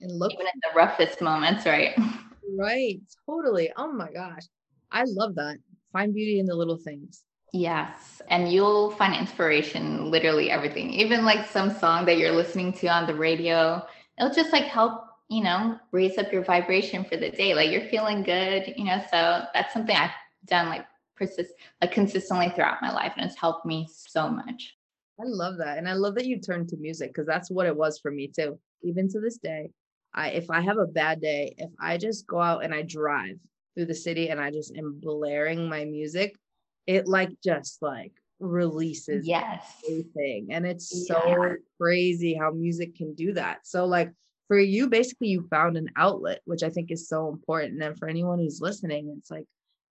and 0.01 0.11
look 0.11 0.33
even 0.33 0.45
in 0.45 0.61
the 0.61 0.77
roughest 0.77 1.21
moments, 1.21 1.65
right? 1.65 1.97
right. 2.57 2.99
Totally. 3.25 3.71
Oh 3.75 3.91
my 3.91 4.11
gosh. 4.11 4.43
I 4.91 5.03
love 5.05 5.35
that. 5.35 5.57
Find 5.91 6.13
beauty 6.13 6.39
in 6.39 6.45
the 6.45 6.55
little 6.55 6.77
things. 6.77 7.23
Yes. 7.53 8.21
And 8.29 8.51
you'll 8.51 8.91
find 8.91 9.15
inspiration 9.15 10.11
literally 10.11 10.51
everything. 10.51 10.91
Even 10.91 11.25
like 11.25 11.49
some 11.49 11.71
song 11.71 12.05
that 12.05 12.17
you're 12.17 12.31
listening 12.31 12.71
to 12.73 12.87
on 12.87 13.07
the 13.07 13.15
radio, 13.15 13.85
it'll 14.19 14.33
just 14.33 14.53
like 14.53 14.65
help, 14.65 15.06
you 15.29 15.43
know, 15.43 15.77
raise 15.91 16.17
up 16.17 16.31
your 16.31 16.43
vibration 16.43 17.03
for 17.03 17.17
the 17.17 17.29
day. 17.29 17.53
Like 17.53 17.71
you're 17.71 17.89
feeling 17.89 18.23
good, 18.23 18.73
you 18.77 18.85
know. 18.85 19.01
So 19.11 19.43
that's 19.53 19.73
something 19.73 19.95
I've 19.95 20.11
done 20.45 20.69
like 20.69 20.85
persist 21.15 21.53
like 21.81 21.91
consistently 21.91 22.49
throughout 22.49 22.81
my 22.81 22.91
life 22.91 23.13
and 23.17 23.25
it's 23.25 23.39
helped 23.39 23.65
me 23.65 23.87
so 23.91 24.29
much. 24.29 24.75
I 25.19 25.23
love 25.25 25.57
that. 25.57 25.77
And 25.77 25.89
I 25.89 25.93
love 25.93 26.15
that 26.15 26.27
you 26.27 26.39
turned 26.39 26.69
to 26.69 26.77
music 26.77 27.09
because 27.09 27.25
that's 27.25 27.49
what 27.49 27.65
it 27.65 27.75
was 27.75 27.99
for 27.99 28.11
me 28.11 28.27
too. 28.27 28.59
Even 28.83 29.09
to 29.09 29.19
this 29.19 29.37
day, 29.37 29.71
I 30.13 30.29
if 30.29 30.49
I 30.49 30.61
have 30.61 30.77
a 30.77 30.85
bad 30.85 31.21
day, 31.21 31.55
if 31.57 31.71
I 31.79 31.97
just 31.97 32.27
go 32.27 32.39
out 32.39 32.63
and 32.63 32.73
I 32.73 32.83
drive 32.83 33.37
through 33.75 33.87
the 33.87 33.95
city 33.95 34.29
and 34.29 34.39
I 34.39 34.51
just 34.51 34.75
am 34.77 34.99
blaring 35.01 35.67
my 35.67 35.85
music, 35.85 36.37
it 36.85 37.07
like 37.07 37.31
just 37.43 37.81
like 37.81 38.13
releases 38.39 39.27
yes 39.27 39.81
everything 39.89 40.47
and 40.51 40.63
it's 40.63 41.07
so 41.07 41.19
yeah. 41.25 41.53
crazy 41.81 42.35
how 42.35 42.51
music 42.51 42.95
can 42.95 43.15
do 43.15 43.33
that 43.33 43.65
so 43.65 43.85
like 43.85 44.11
for 44.47 44.57
you 44.57 44.87
basically 44.87 45.27
you 45.27 45.47
found 45.49 45.77
an 45.77 45.89
outlet 45.95 46.41
which 46.45 46.63
i 46.63 46.69
think 46.69 46.91
is 46.91 47.07
so 47.07 47.29
important 47.29 47.81
and 47.81 47.97
for 47.97 48.07
anyone 48.07 48.39
who's 48.39 48.61
listening 48.61 49.13
it's 49.17 49.31
like 49.31 49.45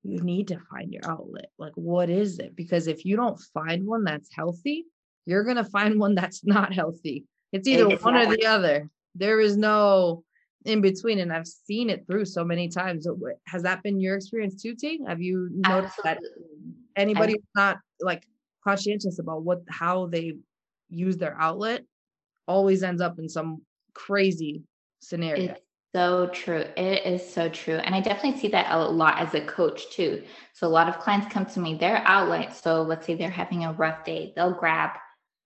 you 0.06 0.20
need 0.20 0.48
to 0.48 0.60
find 0.70 0.92
your 0.92 1.02
outlet. 1.04 1.50
Like 1.58 1.72
what 1.74 2.10
is 2.10 2.38
it? 2.38 2.54
Because 2.54 2.86
if 2.86 3.04
you 3.04 3.16
don't 3.16 3.40
find 3.52 3.86
one 3.86 4.04
that's 4.04 4.32
healthy 4.32 4.86
you're 5.26 5.44
going 5.44 5.56
to 5.56 5.64
find 5.64 5.98
one 5.98 6.14
that's 6.14 6.44
not 6.44 6.72
healthy. 6.72 7.24
It's 7.52 7.68
either 7.68 7.86
exactly. 7.86 8.12
one 8.12 8.16
or 8.16 8.36
the 8.36 8.46
other. 8.46 8.88
There 9.14 9.40
is 9.40 9.56
no 9.56 10.22
in 10.64 10.80
between 10.80 11.20
and 11.20 11.32
i've 11.32 11.46
seen 11.46 11.90
it 11.90 12.04
through 12.06 12.24
so 12.24 12.44
many 12.44 12.68
times. 12.68 13.06
Has 13.46 13.62
that 13.62 13.82
been 13.82 14.00
your 14.00 14.16
experience 14.16 14.62
too 14.62 14.74
ting? 14.74 15.06
Have 15.06 15.20
you 15.20 15.48
noticed 15.52 15.98
Absolutely. 16.04 16.32
that 16.94 17.00
anybody 17.00 17.36
not 17.54 17.78
like 18.00 18.24
conscientious 18.64 19.18
about 19.18 19.42
what 19.42 19.62
how 19.68 20.06
they 20.06 20.34
use 20.88 21.16
their 21.16 21.36
outlet 21.40 21.84
always 22.48 22.82
ends 22.82 23.00
up 23.00 23.18
in 23.18 23.28
some 23.28 23.62
crazy 23.96 24.62
scenario 25.00 25.52
it's 25.52 25.60
so 25.94 26.28
true 26.28 26.64
it 26.76 27.06
is 27.06 27.26
so 27.26 27.48
true 27.48 27.76
and 27.76 27.94
i 27.94 28.00
definitely 28.00 28.38
see 28.38 28.48
that 28.48 28.70
a 28.70 28.78
lot 28.78 29.18
as 29.18 29.34
a 29.34 29.40
coach 29.46 29.90
too 29.90 30.22
so 30.52 30.66
a 30.66 30.68
lot 30.68 30.88
of 30.88 30.98
clients 30.98 31.32
come 31.32 31.46
to 31.46 31.60
me 31.60 31.74
their 31.74 32.02
outlet 32.04 32.54
so 32.54 32.82
let's 32.82 33.06
say 33.06 33.14
they're 33.14 33.30
having 33.30 33.64
a 33.64 33.72
rough 33.72 34.04
day 34.04 34.32
they'll 34.36 34.52
grab 34.52 34.90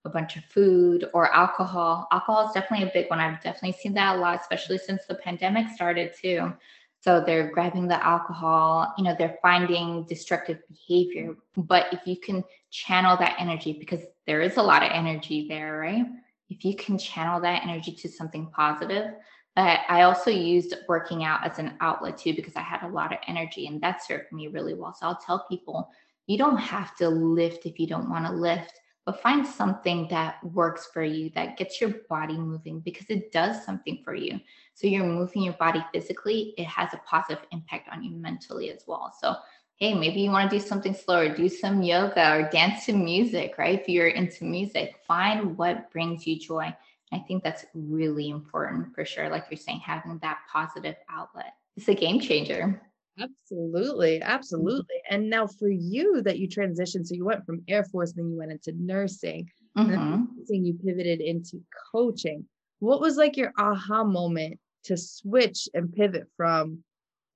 a 0.05 0.09
bunch 0.09 0.35
of 0.35 0.43
food 0.45 1.07
or 1.13 1.33
alcohol. 1.33 2.07
Alcohol 2.11 2.47
is 2.47 2.53
definitely 2.53 2.87
a 2.87 2.91
big 2.91 3.09
one. 3.09 3.19
I've 3.19 3.41
definitely 3.41 3.77
seen 3.79 3.93
that 3.93 4.15
a 4.15 4.19
lot, 4.19 4.39
especially 4.41 4.77
since 4.77 5.05
the 5.05 5.15
pandemic 5.15 5.69
started 5.69 6.13
too. 6.19 6.53
So 7.01 7.23
they're 7.25 7.51
grabbing 7.51 7.87
the 7.87 8.03
alcohol, 8.05 8.93
you 8.97 9.03
know, 9.03 9.15
they're 9.17 9.37
finding 9.41 10.05
destructive 10.05 10.59
behavior. 10.69 11.35
But 11.57 11.87
if 11.91 12.05
you 12.05 12.15
can 12.15 12.43
channel 12.69 13.17
that 13.17 13.37
energy, 13.39 13.73
because 13.73 14.01
there 14.27 14.41
is 14.41 14.57
a 14.57 14.61
lot 14.61 14.83
of 14.83 14.91
energy 14.91 15.47
there, 15.49 15.79
right? 15.79 16.05
If 16.51 16.63
you 16.63 16.75
can 16.75 16.97
channel 16.97 17.41
that 17.41 17.63
energy 17.63 17.93
to 17.93 18.09
something 18.09 18.51
positive, 18.51 19.13
uh, 19.57 19.77
I 19.89 20.03
also 20.03 20.29
used 20.29 20.75
working 20.87 21.23
out 21.23 21.45
as 21.45 21.57
an 21.57 21.73
outlet 21.81 22.17
too, 22.17 22.33
because 22.35 22.55
I 22.55 22.61
had 22.61 22.83
a 22.83 22.93
lot 22.93 23.11
of 23.11 23.19
energy 23.27 23.67
and 23.67 23.81
that 23.81 24.05
served 24.05 24.31
me 24.31 24.47
really 24.47 24.75
well. 24.75 24.93
So 24.93 25.07
I'll 25.07 25.19
tell 25.25 25.45
people, 25.49 25.89
you 26.27 26.37
don't 26.37 26.57
have 26.57 26.95
to 26.97 27.09
lift 27.09 27.65
if 27.65 27.79
you 27.79 27.87
don't 27.87 28.09
want 28.09 28.27
to 28.27 28.31
lift 28.31 28.79
but 29.05 29.21
find 29.21 29.45
something 29.45 30.07
that 30.09 30.43
works 30.43 30.89
for 30.93 31.03
you 31.03 31.31
that 31.31 31.57
gets 31.57 31.81
your 31.81 31.91
body 32.07 32.37
moving 32.37 32.79
because 32.81 33.09
it 33.09 33.31
does 33.31 33.65
something 33.65 34.01
for 34.03 34.13
you. 34.13 34.39
So 34.73 34.87
you're 34.87 35.05
moving 35.05 35.41
your 35.43 35.53
body 35.53 35.83
physically, 35.91 36.53
it 36.57 36.65
has 36.65 36.93
a 36.93 37.01
positive 37.05 37.43
impact 37.51 37.89
on 37.91 38.03
you 38.03 38.11
mentally 38.11 38.69
as 38.69 38.83
well. 38.85 39.11
So, 39.19 39.35
hey, 39.81 39.95
maybe 39.95 40.21
you 40.21 40.29
want 40.29 40.47
to 40.47 40.59
do 40.59 40.63
something 40.63 40.93
slower, 40.93 41.33
do 41.33 41.49
some 41.49 41.81
yoga 41.81 42.35
or 42.35 42.49
dance 42.51 42.85
to 42.85 42.93
music, 42.93 43.55
right? 43.57 43.81
If 43.81 43.89
you're 43.89 44.09
into 44.09 44.43
music, 44.43 44.93
find 45.07 45.57
what 45.57 45.91
brings 45.91 46.27
you 46.27 46.37
joy. 46.37 46.71
I 47.11 47.17
think 47.27 47.43
that's 47.43 47.65
really 47.73 48.29
important 48.29 48.93
for 48.93 49.03
sure. 49.05 49.27
Like 49.27 49.45
you're 49.49 49.57
saying, 49.57 49.81
having 49.83 50.19
that 50.19 50.37
positive 50.53 50.95
outlet. 51.09 51.55
It's 51.75 51.87
a 51.87 51.95
game 51.95 52.19
changer. 52.19 52.79
Absolutely, 53.19 54.21
absolutely. 54.21 55.01
And 55.09 55.31
now 55.31 55.47
for 55.47 55.67
you 55.67 56.21
that 56.21 56.37
you 56.37 56.47
transitioned, 56.47 57.07
so 57.07 57.15
you 57.15 57.25
went 57.25 57.43
from 57.47 57.63
Air 57.67 57.83
Force, 57.83 58.13
then 58.13 58.29
you 58.29 58.37
went 58.37 58.51
into 58.51 58.73
nursing, 58.79 59.49
mm-hmm. 59.75 59.93
and 59.93 60.27
then 60.47 60.63
you 60.63 60.75
pivoted 60.75 61.21
into 61.21 61.59
coaching. 61.91 62.45
What 62.79 63.01
was 63.01 63.17
like 63.17 63.35
your 63.35 63.51
aha 63.57 64.03
moment 64.03 64.59
to 64.83 64.95
switch 64.95 65.67
and 65.73 65.91
pivot 65.91 66.27
from 66.37 66.83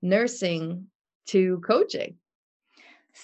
nursing 0.00 0.86
to 1.26 1.60
coaching? 1.66 2.14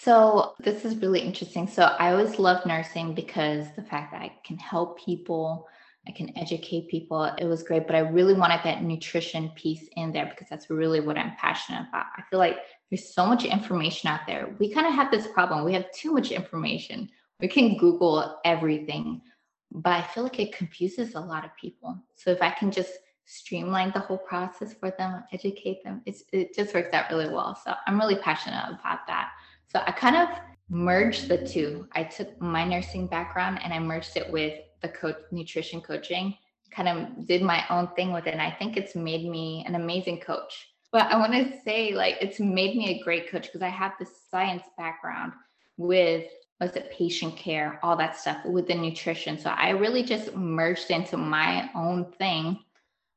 So 0.00 0.54
this 0.58 0.84
is 0.84 0.96
really 0.96 1.20
interesting. 1.20 1.66
So 1.68 1.82
I 1.82 2.12
always 2.12 2.38
loved 2.38 2.66
nursing 2.66 3.14
because 3.14 3.66
the 3.76 3.82
fact 3.82 4.12
that 4.12 4.22
I 4.22 4.32
can 4.44 4.56
help 4.56 4.98
people 4.98 5.68
I 6.06 6.10
can 6.10 6.36
educate 6.36 6.88
people. 6.88 7.24
It 7.38 7.44
was 7.44 7.62
great, 7.62 7.86
but 7.86 7.94
I 7.94 8.00
really 8.00 8.34
wanted 8.34 8.60
that 8.64 8.82
nutrition 8.82 9.50
piece 9.50 9.88
in 9.96 10.12
there 10.12 10.26
because 10.26 10.48
that's 10.48 10.68
really 10.68 11.00
what 11.00 11.16
I'm 11.16 11.36
passionate 11.36 11.86
about. 11.88 12.06
I 12.16 12.22
feel 12.28 12.40
like 12.40 12.58
there's 12.90 13.14
so 13.14 13.26
much 13.26 13.44
information 13.44 14.08
out 14.08 14.20
there. 14.26 14.54
We 14.58 14.72
kind 14.72 14.86
of 14.86 14.94
have 14.94 15.10
this 15.10 15.28
problem. 15.28 15.64
We 15.64 15.74
have 15.74 15.90
too 15.92 16.12
much 16.12 16.32
information. 16.32 17.08
We 17.40 17.48
can 17.48 17.76
Google 17.76 18.40
everything, 18.44 19.22
but 19.70 19.92
I 19.92 20.02
feel 20.02 20.24
like 20.24 20.40
it 20.40 20.56
confuses 20.56 21.14
a 21.14 21.20
lot 21.20 21.44
of 21.44 21.56
people. 21.60 21.96
So 22.16 22.30
if 22.30 22.42
I 22.42 22.50
can 22.50 22.72
just 22.72 22.92
streamline 23.24 23.92
the 23.92 24.00
whole 24.00 24.18
process 24.18 24.74
for 24.74 24.92
them, 24.98 25.22
educate 25.32 25.84
them, 25.84 26.02
it's, 26.04 26.24
it 26.32 26.54
just 26.54 26.74
works 26.74 26.92
out 26.92 27.10
really 27.10 27.28
well. 27.28 27.56
So 27.64 27.74
I'm 27.86 27.98
really 27.98 28.16
passionate 28.16 28.64
about 28.68 29.06
that. 29.06 29.30
So 29.72 29.82
I 29.86 29.92
kind 29.92 30.16
of 30.16 30.28
merged 30.68 31.28
the 31.28 31.38
two. 31.38 31.88
I 31.92 32.04
took 32.04 32.38
my 32.42 32.62
nursing 32.62 33.06
background 33.06 33.58
and 33.64 33.72
I 33.72 33.78
merged 33.78 34.18
it 34.18 34.30
with 34.30 34.60
the 34.82 34.88
coach 34.88 35.16
nutrition 35.30 35.80
coaching. 35.80 36.34
Kind 36.70 36.88
of 36.88 37.26
did 37.26 37.40
my 37.40 37.64
own 37.70 37.88
thing 37.96 38.12
with 38.12 38.26
it. 38.26 38.32
And 38.32 38.42
i 38.42 38.50
think 38.50 38.76
it's 38.76 38.94
made 38.94 39.28
me 39.28 39.64
an 39.66 39.74
amazing 39.74 40.20
coach. 40.20 40.68
But 40.90 41.06
i 41.10 41.16
want 41.16 41.32
to 41.32 41.58
say 41.64 41.94
like 41.94 42.18
it's 42.20 42.38
made 42.38 42.76
me 42.76 42.90
a 42.90 43.02
great 43.02 43.30
coach 43.30 43.46
because 43.46 43.62
i 43.62 43.68
have 43.68 43.92
this 43.98 44.10
science 44.30 44.64
background 44.76 45.32
with 45.78 46.26
was 46.60 46.76
it 46.76 46.92
patient 46.92 47.34
care 47.36 47.80
all 47.82 47.96
that 47.96 48.16
stuff 48.16 48.44
with 48.44 48.68
the 48.68 48.74
nutrition. 48.74 49.38
So 49.38 49.50
i 49.50 49.70
really 49.70 50.02
just 50.02 50.34
merged 50.34 50.90
into 50.90 51.16
my 51.16 51.70
own 51.74 52.12
thing 52.12 52.58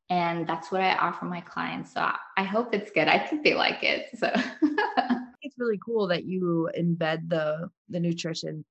and 0.10 0.48
that's 0.48 0.72
what 0.72 0.82
i 0.82 0.96
offer 0.96 1.26
my 1.26 1.42
clients. 1.42 1.94
So 1.94 2.10
i 2.38 2.44
hope 2.44 2.74
it's 2.74 2.92
good. 2.92 3.10
I 3.10 3.20
think 3.20 3.44
they 3.44 3.56
like 3.56 3.84
it. 3.84 4.18
So 4.18 4.32
it's 5.56 5.62
really 5.62 5.80
cool 5.84 6.08
that 6.08 6.26
you 6.26 6.70
embed 6.78 7.30
the 7.30 7.70
the 7.90 8.00
nutrition 8.00 8.66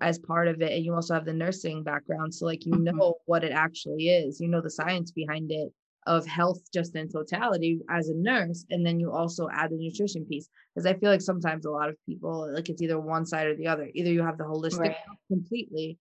as 0.00 0.18
part 0.18 0.48
of 0.48 0.62
it 0.62 0.72
and 0.72 0.84
you 0.84 0.94
also 0.94 1.12
have 1.12 1.26
the 1.26 1.32
nursing 1.32 1.82
background 1.82 2.32
so 2.32 2.46
like 2.46 2.64
you 2.64 2.72
mm-hmm. 2.72 2.96
know 2.96 3.14
what 3.26 3.44
it 3.44 3.52
actually 3.52 4.08
is 4.08 4.40
you 4.40 4.48
know 4.48 4.62
the 4.62 4.70
science 4.70 5.10
behind 5.10 5.50
it 5.52 5.70
of 6.06 6.26
health 6.26 6.60
just 6.72 6.96
in 6.96 7.08
totality 7.08 7.80
as 7.90 8.08
a 8.08 8.14
nurse 8.14 8.64
and 8.70 8.84
then 8.84 8.98
you 8.98 9.12
also 9.12 9.48
add 9.52 9.70
the 9.70 9.76
nutrition 9.76 10.24
piece 10.24 10.48
because 10.74 10.86
i 10.86 10.94
feel 10.94 11.10
like 11.10 11.20
sometimes 11.20 11.66
a 11.66 11.70
lot 11.70 11.90
of 11.90 11.96
people 12.06 12.50
like 12.54 12.68
it's 12.70 12.80
either 12.80 12.98
one 12.98 13.26
side 13.26 13.46
or 13.46 13.54
the 13.54 13.66
other 13.66 13.88
either 13.94 14.10
you 14.10 14.22
have 14.22 14.38
the 14.38 14.44
holistic 14.44 14.78
right. 14.78 14.96
completely 15.28 15.98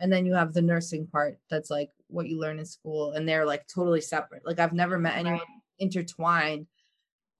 and 0.00 0.10
then 0.10 0.24
you 0.24 0.34
have 0.34 0.54
the 0.54 0.62
nursing 0.62 1.06
part 1.06 1.36
that's 1.50 1.70
like 1.70 1.90
what 2.08 2.28
you 2.28 2.40
learn 2.40 2.58
in 2.58 2.64
school 2.64 3.12
and 3.12 3.28
they're 3.28 3.46
like 3.46 3.64
totally 3.72 4.00
separate 4.00 4.42
like 4.46 4.58
i've 4.58 4.72
never 4.72 4.98
met 4.98 5.16
anyone 5.16 5.34
right. 5.34 5.42
intertwined 5.78 6.66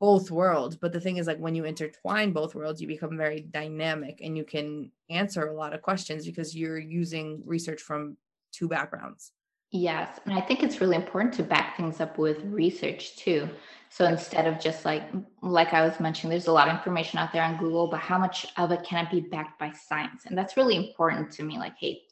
both 0.02 0.32
worlds. 0.32 0.74
But 0.74 0.92
the 0.92 1.00
thing 1.00 1.18
is, 1.18 1.28
like 1.28 1.38
when 1.38 1.54
you 1.54 1.64
intertwine 1.64 2.32
both 2.32 2.56
worlds, 2.56 2.80
you 2.80 2.88
become 2.88 3.16
very 3.16 3.40
dynamic 3.40 4.18
and 4.20 4.36
you 4.36 4.42
can 4.42 4.90
answer 5.08 5.46
a 5.46 5.54
lot 5.54 5.72
of 5.72 5.80
questions 5.80 6.26
because 6.26 6.56
you're 6.56 6.80
using 6.80 7.40
research 7.46 7.80
from 7.80 8.16
two 8.50 8.66
backgrounds. 8.66 9.30
Yes. 9.70 10.18
And 10.26 10.34
I 10.34 10.40
think 10.40 10.64
it's 10.64 10.80
really 10.80 10.96
important 10.96 11.32
to 11.34 11.44
back 11.44 11.76
things 11.76 12.00
up 12.00 12.18
with 12.18 12.42
research 12.42 13.14
too. 13.16 13.48
So 13.90 14.04
instead 14.04 14.48
of 14.48 14.58
just 14.58 14.84
like, 14.84 15.04
like 15.40 15.72
I 15.72 15.86
was 15.86 16.00
mentioning, 16.00 16.30
there's 16.30 16.48
a 16.48 16.52
lot 16.52 16.66
of 16.66 16.74
information 16.74 17.20
out 17.20 17.32
there 17.32 17.44
on 17.44 17.56
Google, 17.56 17.86
but 17.86 18.00
how 18.00 18.18
much 18.18 18.48
of 18.56 18.72
it 18.72 18.82
can 18.82 19.06
it 19.06 19.10
be 19.12 19.20
backed 19.20 19.60
by 19.60 19.70
science? 19.70 20.24
And 20.26 20.36
that's 20.36 20.56
really 20.56 20.74
important 20.74 21.30
to 21.34 21.44
me. 21.44 21.58
Like, 21.58 21.74
hey, 21.78 22.02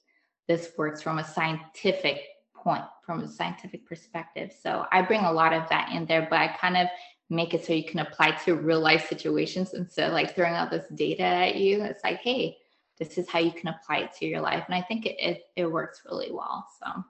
this 0.46 0.70
works 0.78 1.02
from 1.02 1.18
a 1.18 1.24
scientific 1.24 2.20
point, 2.54 2.84
from 3.04 3.24
a 3.24 3.28
scientific 3.28 3.84
perspective. 3.84 4.52
So 4.62 4.86
I 4.92 5.02
bring 5.02 5.22
a 5.22 5.32
lot 5.32 5.52
of 5.52 5.68
that 5.70 5.90
in 5.92 6.06
there, 6.06 6.28
but 6.30 6.38
I 6.38 6.48
kind 6.48 6.76
of 6.76 6.86
make 7.30 7.54
it 7.54 7.64
so 7.64 7.72
you 7.72 7.84
can 7.84 8.00
apply 8.00 8.32
to 8.32 8.56
real 8.56 8.80
life 8.80 9.08
situations 9.08 9.72
instead 9.72 10.08
of 10.08 10.12
like 10.12 10.34
throwing 10.34 10.54
out 10.54 10.70
this 10.70 10.86
data 10.94 11.22
at 11.22 11.56
you. 11.56 11.82
It's 11.82 12.02
like, 12.02 12.18
hey, 12.18 12.58
this 12.98 13.16
is 13.16 13.28
how 13.28 13.38
you 13.38 13.52
can 13.52 13.68
apply 13.68 13.98
it 13.98 14.12
to 14.14 14.26
your 14.26 14.40
life. 14.40 14.64
And 14.66 14.74
I 14.74 14.82
think 14.82 15.06
it, 15.06 15.16
it, 15.18 15.42
it 15.56 15.66
works 15.66 16.02
really 16.04 16.32
well. 16.32 16.66
So 16.82 17.04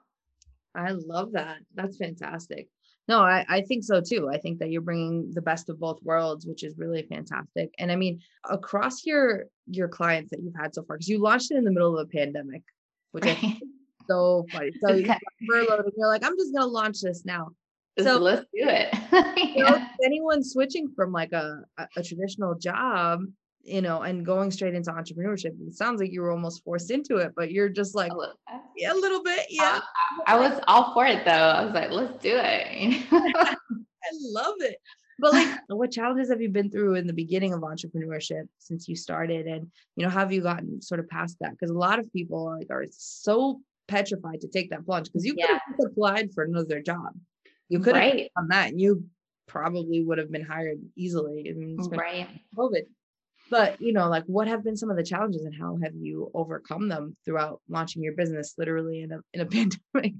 I 0.75 0.91
love 0.91 1.33
that. 1.33 1.57
That's 1.73 1.97
fantastic. 1.97 2.69
No, 3.07 3.19
I, 3.19 3.45
I 3.49 3.61
think 3.61 3.83
so 3.83 3.99
too. 3.99 4.29
I 4.29 4.37
think 4.37 4.59
that 4.59 4.69
you're 4.69 4.81
bringing 4.81 5.31
the 5.33 5.41
best 5.41 5.69
of 5.69 5.79
both 5.79 6.01
worlds, 6.03 6.45
which 6.45 6.63
is 6.63 6.77
really 6.77 7.01
fantastic. 7.01 7.73
And 7.79 7.91
I 7.91 7.95
mean, 7.95 8.21
across 8.49 9.05
your 9.05 9.45
your 9.67 9.87
clients 9.87 10.29
that 10.29 10.41
you've 10.41 10.55
had 10.55 10.73
so 10.73 10.83
far, 10.83 10.97
because 10.97 11.09
you 11.09 11.19
launched 11.19 11.51
it 11.51 11.57
in 11.57 11.65
the 11.65 11.71
middle 11.71 11.97
of 11.97 12.07
a 12.07 12.09
pandemic, 12.09 12.61
which 13.11 13.25
right. 13.25 13.37
I 13.41 13.59
so 14.07 14.45
funny. 14.51 14.71
So 14.81 14.93
you 14.93 15.13
furloughed 15.49 15.85
and 15.85 15.93
you're 15.97 16.07
like, 16.07 16.23
I'm 16.23 16.37
just 16.37 16.53
gonna 16.53 16.67
launch 16.67 17.01
this 17.01 17.25
now 17.25 17.49
so 17.99 18.17
let's 18.17 18.41
do 18.53 18.67
it. 18.67 18.89
yeah. 19.55 19.69
know, 19.69 19.85
anyone 20.03 20.43
switching 20.43 20.91
from 20.95 21.11
like 21.11 21.31
a, 21.33 21.63
a, 21.95 22.03
traditional 22.03 22.55
job, 22.55 23.21
you 23.63 23.81
know, 23.81 24.01
and 24.01 24.25
going 24.25 24.51
straight 24.51 24.75
into 24.75 24.91
entrepreneurship, 24.91 25.51
it 25.67 25.73
sounds 25.73 25.99
like 25.99 26.11
you 26.11 26.21
were 26.21 26.31
almost 26.31 26.63
forced 26.63 26.91
into 26.91 27.17
it, 27.17 27.33
but 27.35 27.51
you're 27.51 27.69
just 27.69 27.95
like, 27.95 28.11
a 28.11 28.59
yeah, 28.77 28.93
a 28.93 28.95
little 28.95 29.23
bit. 29.23 29.45
Yeah. 29.49 29.81
I, 30.25 30.35
I, 30.35 30.39
was 30.39 30.59
all 30.67 30.93
for 30.93 31.05
it 31.05 31.25
though. 31.25 31.31
I 31.31 31.65
was 31.65 31.73
like, 31.73 31.91
let's 31.91 32.21
do 32.23 32.39
it. 32.41 33.05
I 33.11 33.55
love 34.13 34.55
it. 34.59 34.77
But 35.19 35.33
like, 35.33 35.59
what 35.67 35.91
challenges 35.91 36.29
have 36.29 36.41
you 36.41 36.49
been 36.49 36.71
through 36.71 36.95
in 36.95 37.05
the 37.05 37.13
beginning 37.13 37.53
of 37.53 37.61
entrepreneurship 37.61 38.47
since 38.57 38.87
you 38.87 38.95
started? 38.95 39.45
And, 39.45 39.71
you 39.95 40.03
know, 40.03 40.09
have 40.09 40.31
you 40.31 40.41
gotten 40.41 40.81
sort 40.81 40.99
of 40.99 41.07
past 41.09 41.37
that? 41.41 41.51
Because 41.51 41.69
a 41.69 41.77
lot 41.77 41.99
of 41.99 42.11
people 42.11 42.45
like 42.57 42.71
are 42.71 42.85
so 42.89 43.61
petrified 43.87 44.41
to 44.41 44.47
take 44.47 44.71
that 44.71 44.83
plunge 44.83 45.07
because 45.07 45.25
you 45.25 45.35
yeah. 45.37 45.45
could 45.45 45.59
have 45.83 45.91
applied 45.91 46.33
for 46.33 46.43
another 46.43 46.81
job. 46.81 47.13
You 47.71 47.79
could 47.79 47.95
have 47.95 48.17
done 48.35 48.47
that 48.49 48.69
and 48.69 48.81
you 48.81 49.05
probably 49.47 50.03
would 50.03 50.17
have 50.17 50.31
been 50.31 50.43
hired 50.43 50.79
easily. 50.95 51.53
right. 51.91 52.27
COVID. 52.57 52.83
but 53.49 53.81
you 53.81 53.93
know 53.93 54.09
like 54.09 54.23
what 54.25 54.47
have 54.47 54.63
been 54.63 54.77
some 54.77 54.89
of 54.89 54.97
the 54.97 55.03
challenges 55.03 55.45
and 55.45 55.55
how 55.55 55.77
have 55.83 55.95
you 55.95 56.29
overcome 56.33 56.89
them 56.89 57.15
throughout 57.23 57.61
launching 57.69 58.03
your 58.03 58.13
business 58.13 58.55
literally 58.57 59.01
in 59.01 59.11
a 59.11 59.19
in 59.33 59.41
a 59.41 59.45
pandemic 59.55 60.13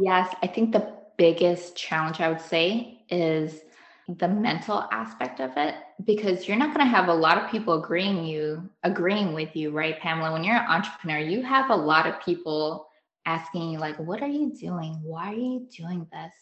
yes 0.00 0.34
i 0.42 0.46
think 0.46 0.72
the 0.72 0.94
biggest 1.18 1.76
challenge 1.76 2.20
i 2.20 2.28
would 2.28 2.40
say 2.40 3.02
is 3.10 3.60
the 4.08 4.28
mental 4.28 4.86
aspect 4.90 5.40
of 5.40 5.50
it 5.56 5.74
because 6.04 6.46
you're 6.46 6.56
not 6.56 6.72
going 6.74 6.86
to 6.86 6.96
have 6.96 7.08
a 7.08 7.14
lot 7.14 7.36
of 7.36 7.50
people 7.50 7.74
agreeing 7.82 8.24
you 8.24 8.68
agreeing 8.84 9.34
with 9.34 9.54
you 9.54 9.70
right 9.70 10.00
pamela 10.00 10.32
when 10.32 10.44
you're 10.44 10.56
an 10.56 10.70
entrepreneur 10.70 11.18
you 11.18 11.42
have 11.42 11.70
a 11.70 11.76
lot 11.76 12.06
of 12.06 12.18
people 12.20 12.86
asking 13.26 13.70
you 13.70 13.78
like 13.78 13.98
what 13.98 14.22
are 14.22 14.28
you 14.28 14.54
doing 14.58 14.98
why 15.02 15.32
are 15.32 15.34
you 15.34 15.68
doing 15.76 16.06
this 16.12 16.32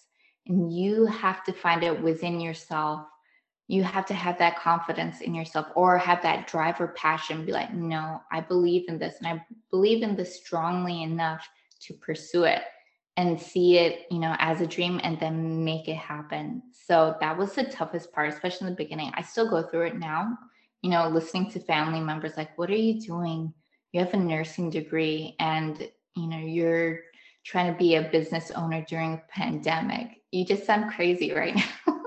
and 0.46 0.72
you 0.72 1.06
have 1.06 1.44
to 1.44 1.52
find 1.52 1.82
it 1.82 2.02
within 2.02 2.40
yourself. 2.40 3.06
You 3.66 3.82
have 3.82 4.04
to 4.06 4.14
have 4.14 4.38
that 4.38 4.58
confidence 4.58 5.20
in 5.20 5.34
yourself 5.34 5.68
or 5.74 5.96
have 5.96 6.22
that 6.22 6.46
drive 6.46 6.80
or 6.80 6.88
passion 6.88 7.46
be 7.46 7.52
like 7.52 7.72
no 7.72 8.20
i 8.30 8.38
believe 8.38 8.84
in 8.88 8.98
this 8.98 9.16
and 9.18 9.26
i 9.26 9.42
believe 9.70 10.02
in 10.02 10.14
this 10.14 10.36
strongly 10.36 11.02
enough 11.02 11.48
to 11.80 11.94
pursue 11.94 12.44
it 12.44 12.62
and 13.16 13.40
see 13.40 13.78
it 13.78 14.06
you 14.10 14.18
know 14.18 14.36
as 14.38 14.60
a 14.60 14.66
dream 14.66 15.00
and 15.02 15.18
then 15.18 15.64
make 15.64 15.88
it 15.88 15.96
happen. 15.96 16.62
So 16.72 17.16
that 17.20 17.36
was 17.38 17.54
the 17.54 17.64
toughest 17.64 18.12
part 18.12 18.32
especially 18.32 18.66
in 18.66 18.72
the 18.72 18.76
beginning. 18.76 19.12
I 19.14 19.22
still 19.22 19.48
go 19.48 19.62
through 19.62 19.86
it 19.86 19.98
now 19.98 20.36
you 20.82 20.90
know 20.90 21.08
listening 21.08 21.50
to 21.52 21.60
family 21.60 22.00
members 22.00 22.36
like 22.36 22.56
what 22.58 22.70
are 22.70 22.76
you 22.76 23.00
doing? 23.00 23.52
You 23.92 24.00
have 24.00 24.12
a 24.12 24.18
nursing 24.18 24.68
degree 24.68 25.36
and 25.38 25.88
you 26.16 26.26
know 26.26 26.38
you're 26.38 27.00
trying 27.44 27.72
to 27.72 27.78
be 27.78 27.96
a 27.96 28.02
business 28.02 28.50
owner 28.52 28.84
during 28.88 29.14
a 29.14 29.22
pandemic 29.28 30.22
you 30.32 30.44
just 30.44 30.64
sound 30.64 30.90
crazy 30.92 31.32
right 31.32 31.54
now 31.54 31.94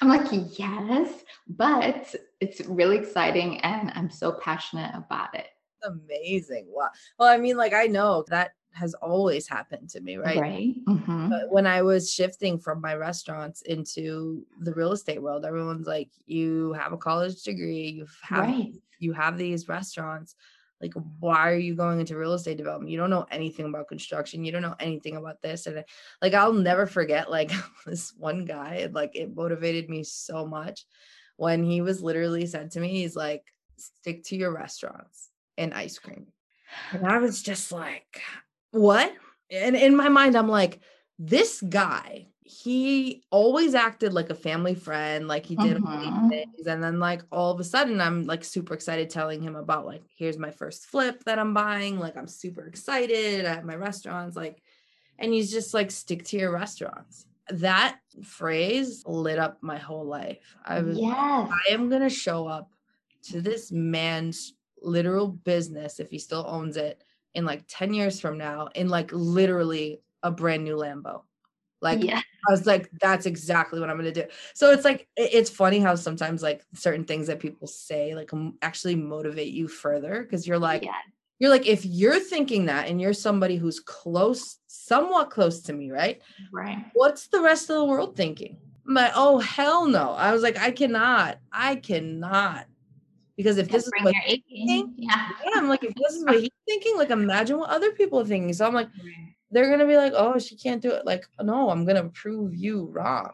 I'm 0.00 0.08
like, 0.08 0.58
yes, 0.58 1.22
but 1.48 2.14
it's 2.40 2.60
really 2.66 2.98
exciting 2.98 3.60
and 3.60 3.92
I'm 3.94 4.10
so 4.10 4.32
passionate 4.32 4.92
about 4.94 5.34
it. 5.34 5.46
Amazing. 5.82 6.66
Wow. 6.68 6.88
Well, 7.18 7.28
I 7.28 7.36
mean, 7.36 7.56
like, 7.56 7.72
I 7.72 7.86
know 7.86 8.24
that 8.28 8.52
has 8.72 8.94
always 8.94 9.48
happened 9.48 9.90
to 9.90 10.00
me, 10.00 10.16
right? 10.16 10.38
Right. 10.38 10.74
Mm-hmm. 10.86 11.28
But 11.28 11.50
when 11.50 11.66
I 11.66 11.82
was 11.82 12.12
shifting 12.12 12.58
from 12.58 12.80
my 12.80 12.94
restaurants 12.94 13.62
into 13.62 14.46
the 14.60 14.72
real 14.74 14.92
estate 14.92 15.22
world, 15.22 15.44
everyone's 15.44 15.86
like, 15.86 16.10
you 16.26 16.72
have 16.74 16.92
a 16.92 16.98
college 16.98 17.42
degree, 17.42 17.88
you 17.88 18.06
have 18.22 18.44
right. 18.44 18.72
you 19.00 19.12
have 19.12 19.38
these 19.38 19.68
restaurants 19.68 20.34
like 20.80 20.94
why 21.18 21.50
are 21.50 21.58
you 21.58 21.74
going 21.74 22.00
into 22.00 22.16
real 22.16 22.32
estate 22.32 22.56
development? 22.56 22.90
You 22.90 22.98
don't 22.98 23.10
know 23.10 23.26
anything 23.30 23.66
about 23.66 23.88
construction. 23.88 24.44
You 24.44 24.52
don't 24.52 24.62
know 24.62 24.76
anything 24.80 25.16
about 25.16 25.42
this 25.42 25.66
and 25.66 25.84
like 26.22 26.34
i'll 26.34 26.52
never 26.52 26.86
forget 26.86 27.30
like 27.30 27.52
this 27.86 28.12
one 28.16 28.44
guy 28.44 28.88
like 28.92 29.14
it 29.14 29.34
motivated 29.34 29.88
me 29.88 30.02
so 30.04 30.46
much 30.46 30.84
when 31.36 31.64
he 31.64 31.80
was 31.80 32.02
literally 32.02 32.46
said 32.46 32.70
to 32.72 32.80
me 32.80 32.88
he's 32.88 33.16
like 33.16 33.44
stick 33.76 34.24
to 34.24 34.36
your 34.36 34.52
restaurants 34.52 35.30
and 35.56 35.74
ice 35.74 35.98
cream. 35.98 36.26
And 36.92 37.06
i 37.06 37.18
was 37.18 37.42
just 37.42 37.72
like 37.72 38.20
what? 38.72 39.12
And 39.50 39.76
in 39.76 39.96
my 39.96 40.08
mind 40.08 40.36
i'm 40.36 40.48
like 40.48 40.80
this 41.18 41.60
guy 41.60 42.29
he 42.50 43.22
always 43.30 43.74
acted 43.74 44.12
like 44.12 44.30
a 44.30 44.34
family 44.34 44.74
friend, 44.74 45.28
like 45.28 45.46
he 45.46 45.56
did 45.56 45.78
Mhm. 45.78 46.30
things. 46.30 46.66
And 46.66 46.82
then 46.82 46.98
like 46.98 47.22
all 47.32 47.52
of 47.52 47.60
a 47.60 47.64
sudden 47.64 48.00
I'm 48.00 48.24
like 48.24 48.44
super 48.44 48.74
excited 48.74 49.10
telling 49.10 49.42
him 49.42 49.56
about 49.56 49.86
like 49.86 50.04
here's 50.16 50.38
my 50.38 50.50
first 50.50 50.86
flip 50.86 51.24
that 51.24 51.38
I'm 51.38 51.54
buying. 51.54 51.98
Like 51.98 52.16
I'm 52.16 52.26
super 52.28 52.66
excited 52.66 53.44
at 53.44 53.64
my 53.64 53.76
restaurants. 53.76 54.36
Like, 54.36 54.62
and 55.18 55.32
he's 55.32 55.50
just 55.52 55.74
like 55.74 55.90
stick 55.90 56.24
to 56.26 56.38
your 56.38 56.52
restaurants. 56.52 57.26
That 57.50 58.00
phrase 58.24 59.02
lit 59.06 59.38
up 59.38 59.58
my 59.62 59.78
whole 59.78 60.06
life. 60.06 60.56
I 60.64 60.82
was 60.82 60.98
Yes. 60.98 61.50
I 61.50 61.72
am 61.72 61.88
gonna 61.90 62.10
show 62.10 62.46
up 62.46 62.74
to 63.24 63.40
this 63.42 63.70
man's 63.72 64.54
literal 64.82 65.28
business 65.28 66.00
if 66.00 66.10
he 66.10 66.18
still 66.18 66.44
owns 66.48 66.76
it 66.76 67.04
in 67.34 67.44
like 67.44 67.64
10 67.68 67.94
years 67.94 68.20
from 68.20 68.38
now 68.38 68.68
in 68.74 68.88
like 68.88 69.10
literally 69.12 70.00
a 70.22 70.30
brand 70.30 70.64
new 70.64 70.76
Lambo. 70.76 71.24
Like 71.80 72.02
yeah. 72.02 72.20
I 72.48 72.50
was 72.50 72.66
like, 72.66 72.90
that's 73.00 73.26
exactly 73.26 73.80
what 73.80 73.90
I'm 73.90 73.96
gonna 73.96 74.12
do. 74.12 74.24
So 74.54 74.70
it's 74.70 74.84
like 74.84 75.08
it's 75.16 75.50
funny 75.50 75.78
how 75.78 75.94
sometimes 75.94 76.42
like 76.42 76.64
certain 76.74 77.04
things 77.04 77.26
that 77.28 77.40
people 77.40 77.66
say 77.66 78.14
like 78.14 78.30
actually 78.62 78.96
motivate 78.96 79.52
you 79.52 79.68
further 79.68 80.22
because 80.22 80.46
you're 80.46 80.58
like 80.58 80.84
yeah. 80.84 80.92
you're 81.38 81.50
like 81.50 81.66
if 81.66 81.84
you're 81.84 82.20
thinking 82.20 82.66
that 82.66 82.88
and 82.88 83.00
you're 83.00 83.14
somebody 83.14 83.56
who's 83.56 83.80
close, 83.80 84.58
somewhat 84.66 85.30
close 85.30 85.62
to 85.62 85.72
me, 85.72 85.90
right? 85.90 86.20
Right. 86.52 86.84
What's 86.92 87.28
the 87.28 87.40
rest 87.40 87.70
of 87.70 87.76
the 87.76 87.84
world 87.84 88.16
thinking? 88.16 88.58
I'm 88.86 88.94
like, 88.94 89.12
oh 89.14 89.38
hell 89.38 89.86
no. 89.86 90.12
I 90.12 90.32
was 90.32 90.42
like, 90.42 90.58
I 90.58 90.70
cannot, 90.70 91.38
I 91.52 91.76
cannot. 91.76 92.66
Because 93.36 93.56
if 93.56 93.68
this 93.70 93.84
is 93.84 93.92
what 94.02 94.14
A 94.26 94.36
game. 94.50 94.92
Yeah. 94.98 95.28
yeah, 95.42 95.52
I'm 95.54 95.66
like, 95.66 95.82
if 95.82 95.94
this 95.94 96.14
is 96.14 96.24
what 96.26 96.34
he's 96.40 96.50
thinking, 96.68 96.98
like 96.98 97.08
imagine 97.08 97.58
what 97.58 97.70
other 97.70 97.90
people 97.92 98.20
are 98.20 98.24
thinking. 98.24 98.52
So 98.52 98.66
I'm 98.66 98.74
like, 98.74 98.88
they're 99.50 99.70
gonna 99.70 99.86
be 99.86 99.96
like, 99.96 100.12
oh, 100.14 100.38
she 100.38 100.56
can't 100.56 100.82
do 100.82 100.90
it. 100.90 101.04
Like, 101.04 101.26
no, 101.40 101.70
I'm 101.70 101.84
gonna 101.84 102.08
prove 102.08 102.54
you 102.54 102.86
wrong. 102.86 103.32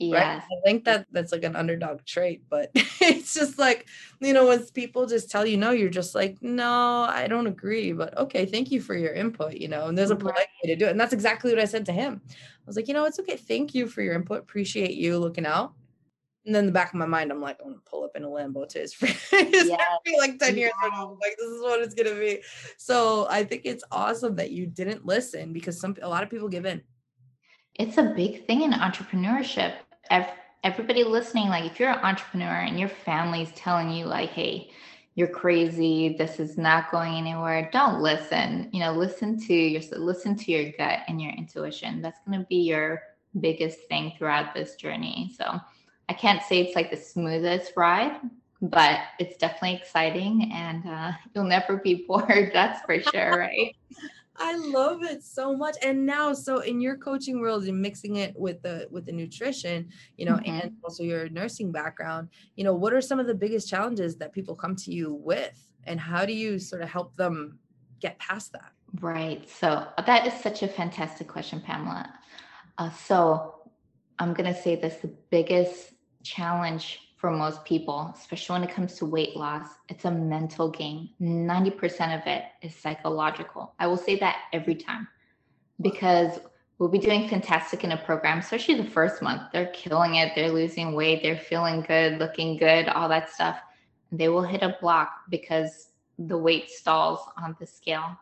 Right? 0.00 0.40
I 0.40 0.60
think 0.64 0.84
that 0.84 1.06
that's 1.12 1.30
like 1.30 1.44
an 1.44 1.56
underdog 1.56 2.06
trait, 2.06 2.42
but 2.48 2.70
it's 2.74 3.34
just 3.34 3.58
like, 3.58 3.86
you 4.20 4.32
know, 4.32 4.46
when 4.46 4.64
people 4.68 5.04
just 5.04 5.30
tell 5.30 5.44
you 5.44 5.58
no, 5.58 5.72
you're 5.72 5.90
just 5.90 6.14
like, 6.14 6.38
no, 6.40 7.02
I 7.02 7.26
don't 7.28 7.46
agree, 7.46 7.92
but 7.92 8.16
okay, 8.16 8.46
thank 8.46 8.70
you 8.70 8.80
for 8.80 8.96
your 8.96 9.12
input, 9.12 9.54
you 9.54 9.68
know, 9.68 9.88
and 9.88 9.98
there's 9.98 10.10
a 10.10 10.14
mm-hmm. 10.14 10.28
polite 10.28 10.48
way 10.64 10.72
to 10.72 10.76
do 10.76 10.86
it. 10.86 10.92
And 10.92 11.00
that's 11.00 11.12
exactly 11.12 11.52
what 11.52 11.60
I 11.60 11.66
said 11.66 11.84
to 11.86 11.92
him. 11.92 12.22
I 12.30 12.32
was 12.66 12.76
like, 12.76 12.88
you 12.88 12.94
know, 12.94 13.04
it's 13.04 13.18
okay. 13.20 13.36
Thank 13.36 13.74
you 13.74 13.86
for 13.86 14.00
your 14.00 14.14
input. 14.14 14.40
Appreciate 14.40 14.94
you 14.94 15.18
looking 15.18 15.44
out. 15.44 15.74
And 16.46 16.54
then 16.54 16.60
in 16.60 16.66
the 16.66 16.72
back 16.72 16.88
of 16.92 16.98
my 16.98 17.06
mind, 17.06 17.30
I'm 17.30 17.40
like, 17.40 17.58
I'm 17.60 17.70
gonna 17.70 17.80
pull 17.84 18.04
up 18.04 18.12
in 18.16 18.24
a 18.24 18.28
Lambo 18.28 18.66
to 18.68 18.78
his 18.78 18.94
friend. 18.94 19.14
it's 19.32 19.68
Yes. 19.68 19.68
gonna 19.68 19.98
be 20.04 20.16
like 20.18 20.38
10 20.38 20.56
years 20.56 20.72
Yes. 20.82 20.92
ago. 20.92 21.18
Like, 21.20 21.36
this 21.38 21.48
is 21.48 21.60
what 21.62 21.80
it's 21.82 21.94
gonna 21.94 22.18
be. 22.18 22.40
So 22.78 23.26
I 23.28 23.44
think 23.44 23.62
it's 23.64 23.84
awesome 23.92 24.36
that 24.36 24.50
you 24.50 24.66
didn't 24.66 25.04
listen 25.04 25.52
because 25.52 25.78
some 25.78 25.96
a 26.02 26.08
lot 26.08 26.22
of 26.22 26.30
people 26.30 26.48
give 26.48 26.64
in. 26.66 26.82
It's 27.74 27.98
a 27.98 28.12
big 28.16 28.46
thing 28.46 28.62
in 28.62 28.72
entrepreneurship. 28.72 29.74
Everybody 30.62 31.04
listening, 31.04 31.48
like 31.48 31.64
if 31.64 31.80
you're 31.80 31.90
an 31.90 32.00
entrepreneur 32.00 32.46
and 32.46 32.78
your 32.78 32.88
family's 32.90 33.50
telling 33.52 33.90
you, 33.90 34.04
like, 34.04 34.30
hey, 34.30 34.70
you're 35.14 35.28
crazy, 35.28 36.14
this 36.18 36.38
is 36.38 36.58
not 36.58 36.90
going 36.90 37.14
anywhere, 37.14 37.68
don't 37.72 38.00
listen. 38.02 38.68
You 38.72 38.80
know, 38.80 38.92
listen 38.92 39.38
to 39.46 39.54
your 39.54 39.82
listen 39.98 40.36
to 40.36 40.52
your 40.52 40.72
gut 40.72 41.00
and 41.08 41.20
your 41.20 41.32
intuition. 41.32 42.02
That's 42.02 42.20
gonna 42.26 42.46
be 42.48 42.56
your 42.56 43.02
biggest 43.40 43.80
thing 43.88 44.12
throughout 44.18 44.54
this 44.54 44.74
journey. 44.76 45.32
So 45.36 45.60
I 46.10 46.12
can't 46.12 46.42
say 46.42 46.60
it's 46.60 46.74
like 46.74 46.90
the 46.90 46.96
smoothest 46.96 47.72
ride, 47.76 48.18
but 48.60 48.98
it's 49.20 49.36
definitely 49.36 49.76
exciting 49.76 50.50
and 50.52 50.84
uh, 50.86 51.12
you'll 51.34 51.44
never 51.44 51.76
be 51.76 52.04
bored. 52.08 52.50
That's 52.52 52.84
for 52.84 53.00
sure, 53.00 53.38
right? 53.38 53.72
I 54.42 54.56
love 54.56 55.02
it 55.02 55.22
so 55.22 55.54
much. 55.56 55.76
And 55.84 56.06
now, 56.06 56.32
so 56.32 56.60
in 56.60 56.80
your 56.80 56.96
coaching 56.96 57.40
world 57.40 57.64
and 57.64 57.80
mixing 57.80 58.16
it 58.16 58.34
with 58.36 58.62
the 58.62 58.88
with 58.90 59.04
the 59.04 59.12
nutrition, 59.12 59.90
you 60.16 60.24
know, 60.24 60.36
Mhm. 60.36 60.48
and 60.48 60.72
also 60.82 61.02
your 61.04 61.28
nursing 61.28 61.70
background, 61.70 62.30
you 62.56 62.64
know, 62.64 62.74
what 62.74 62.92
are 62.94 63.02
some 63.02 63.20
of 63.20 63.26
the 63.26 63.34
biggest 63.34 63.68
challenges 63.68 64.16
that 64.16 64.32
people 64.32 64.56
come 64.56 64.74
to 64.76 64.92
you 64.92 65.12
with? 65.14 65.68
And 65.84 66.00
how 66.00 66.24
do 66.24 66.32
you 66.32 66.58
sort 66.58 66.80
of 66.82 66.88
help 66.88 67.14
them 67.16 67.58
get 68.00 68.18
past 68.18 68.52
that? 68.52 68.72
Right. 69.00 69.48
So 69.48 69.86
that 70.06 70.26
is 70.26 70.32
such 70.42 70.62
a 70.62 70.68
fantastic 70.68 71.28
question, 71.28 71.60
Pamela. 71.60 72.10
Uh, 72.78 72.90
so 72.90 73.54
I'm 74.18 74.32
going 74.32 74.52
to 74.52 74.58
say 74.58 74.74
this 74.76 74.96
the 74.96 75.14
biggest 75.30 75.92
challenge 76.22 77.00
for 77.16 77.30
most 77.30 77.64
people, 77.64 78.14
especially 78.16 78.54
when 78.54 78.68
it 78.68 78.74
comes 78.74 78.94
to 78.96 79.04
weight 79.04 79.36
loss, 79.36 79.66
it's 79.88 80.06
a 80.06 80.10
mental 80.10 80.70
game. 80.70 81.10
90% 81.20 82.18
of 82.18 82.26
it 82.26 82.44
is 82.62 82.74
psychological. 82.74 83.74
I 83.78 83.86
will 83.86 83.98
say 83.98 84.18
that 84.20 84.36
every 84.52 84.74
time 84.74 85.06
because 85.82 86.40
we'll 86.78 86.88
be 86.88 86.98
doing 86.98 87.28
fantastic 87.28 87.84
in 87.84 87.92
a 87.92 87.96
program, 87.96 88.38
especially 88.38 88.74
the 88.74 88.88
first 88.88 89.20
month. 89.20 89.42
They're 89.52 89.66
killing 89.66 90.14
it. 90.14 90.32
They're 90.34 90.50
losing 90.50 90.94
weight. 90.94 91.22
They're 91.22 91.36
feeling 91.36 91.82
good, 91.82 92.18
looking 92.18 92.56
good, 92.56 92.88
all 92.88 93.08
that 93.10 93.30
stuff. 93.30 93.60
They 94.10 94.30
will 94.30 94.42
hit 94.42 94.62
a 94.62 94.76
block 94.80 95.10
because 95.28 95.88
the 96.18 96.38
weight 96.38 96.70
stalls 96.70 97.20
on 97.36 97.54
the 97.60 97.66
scale 97.66 98.18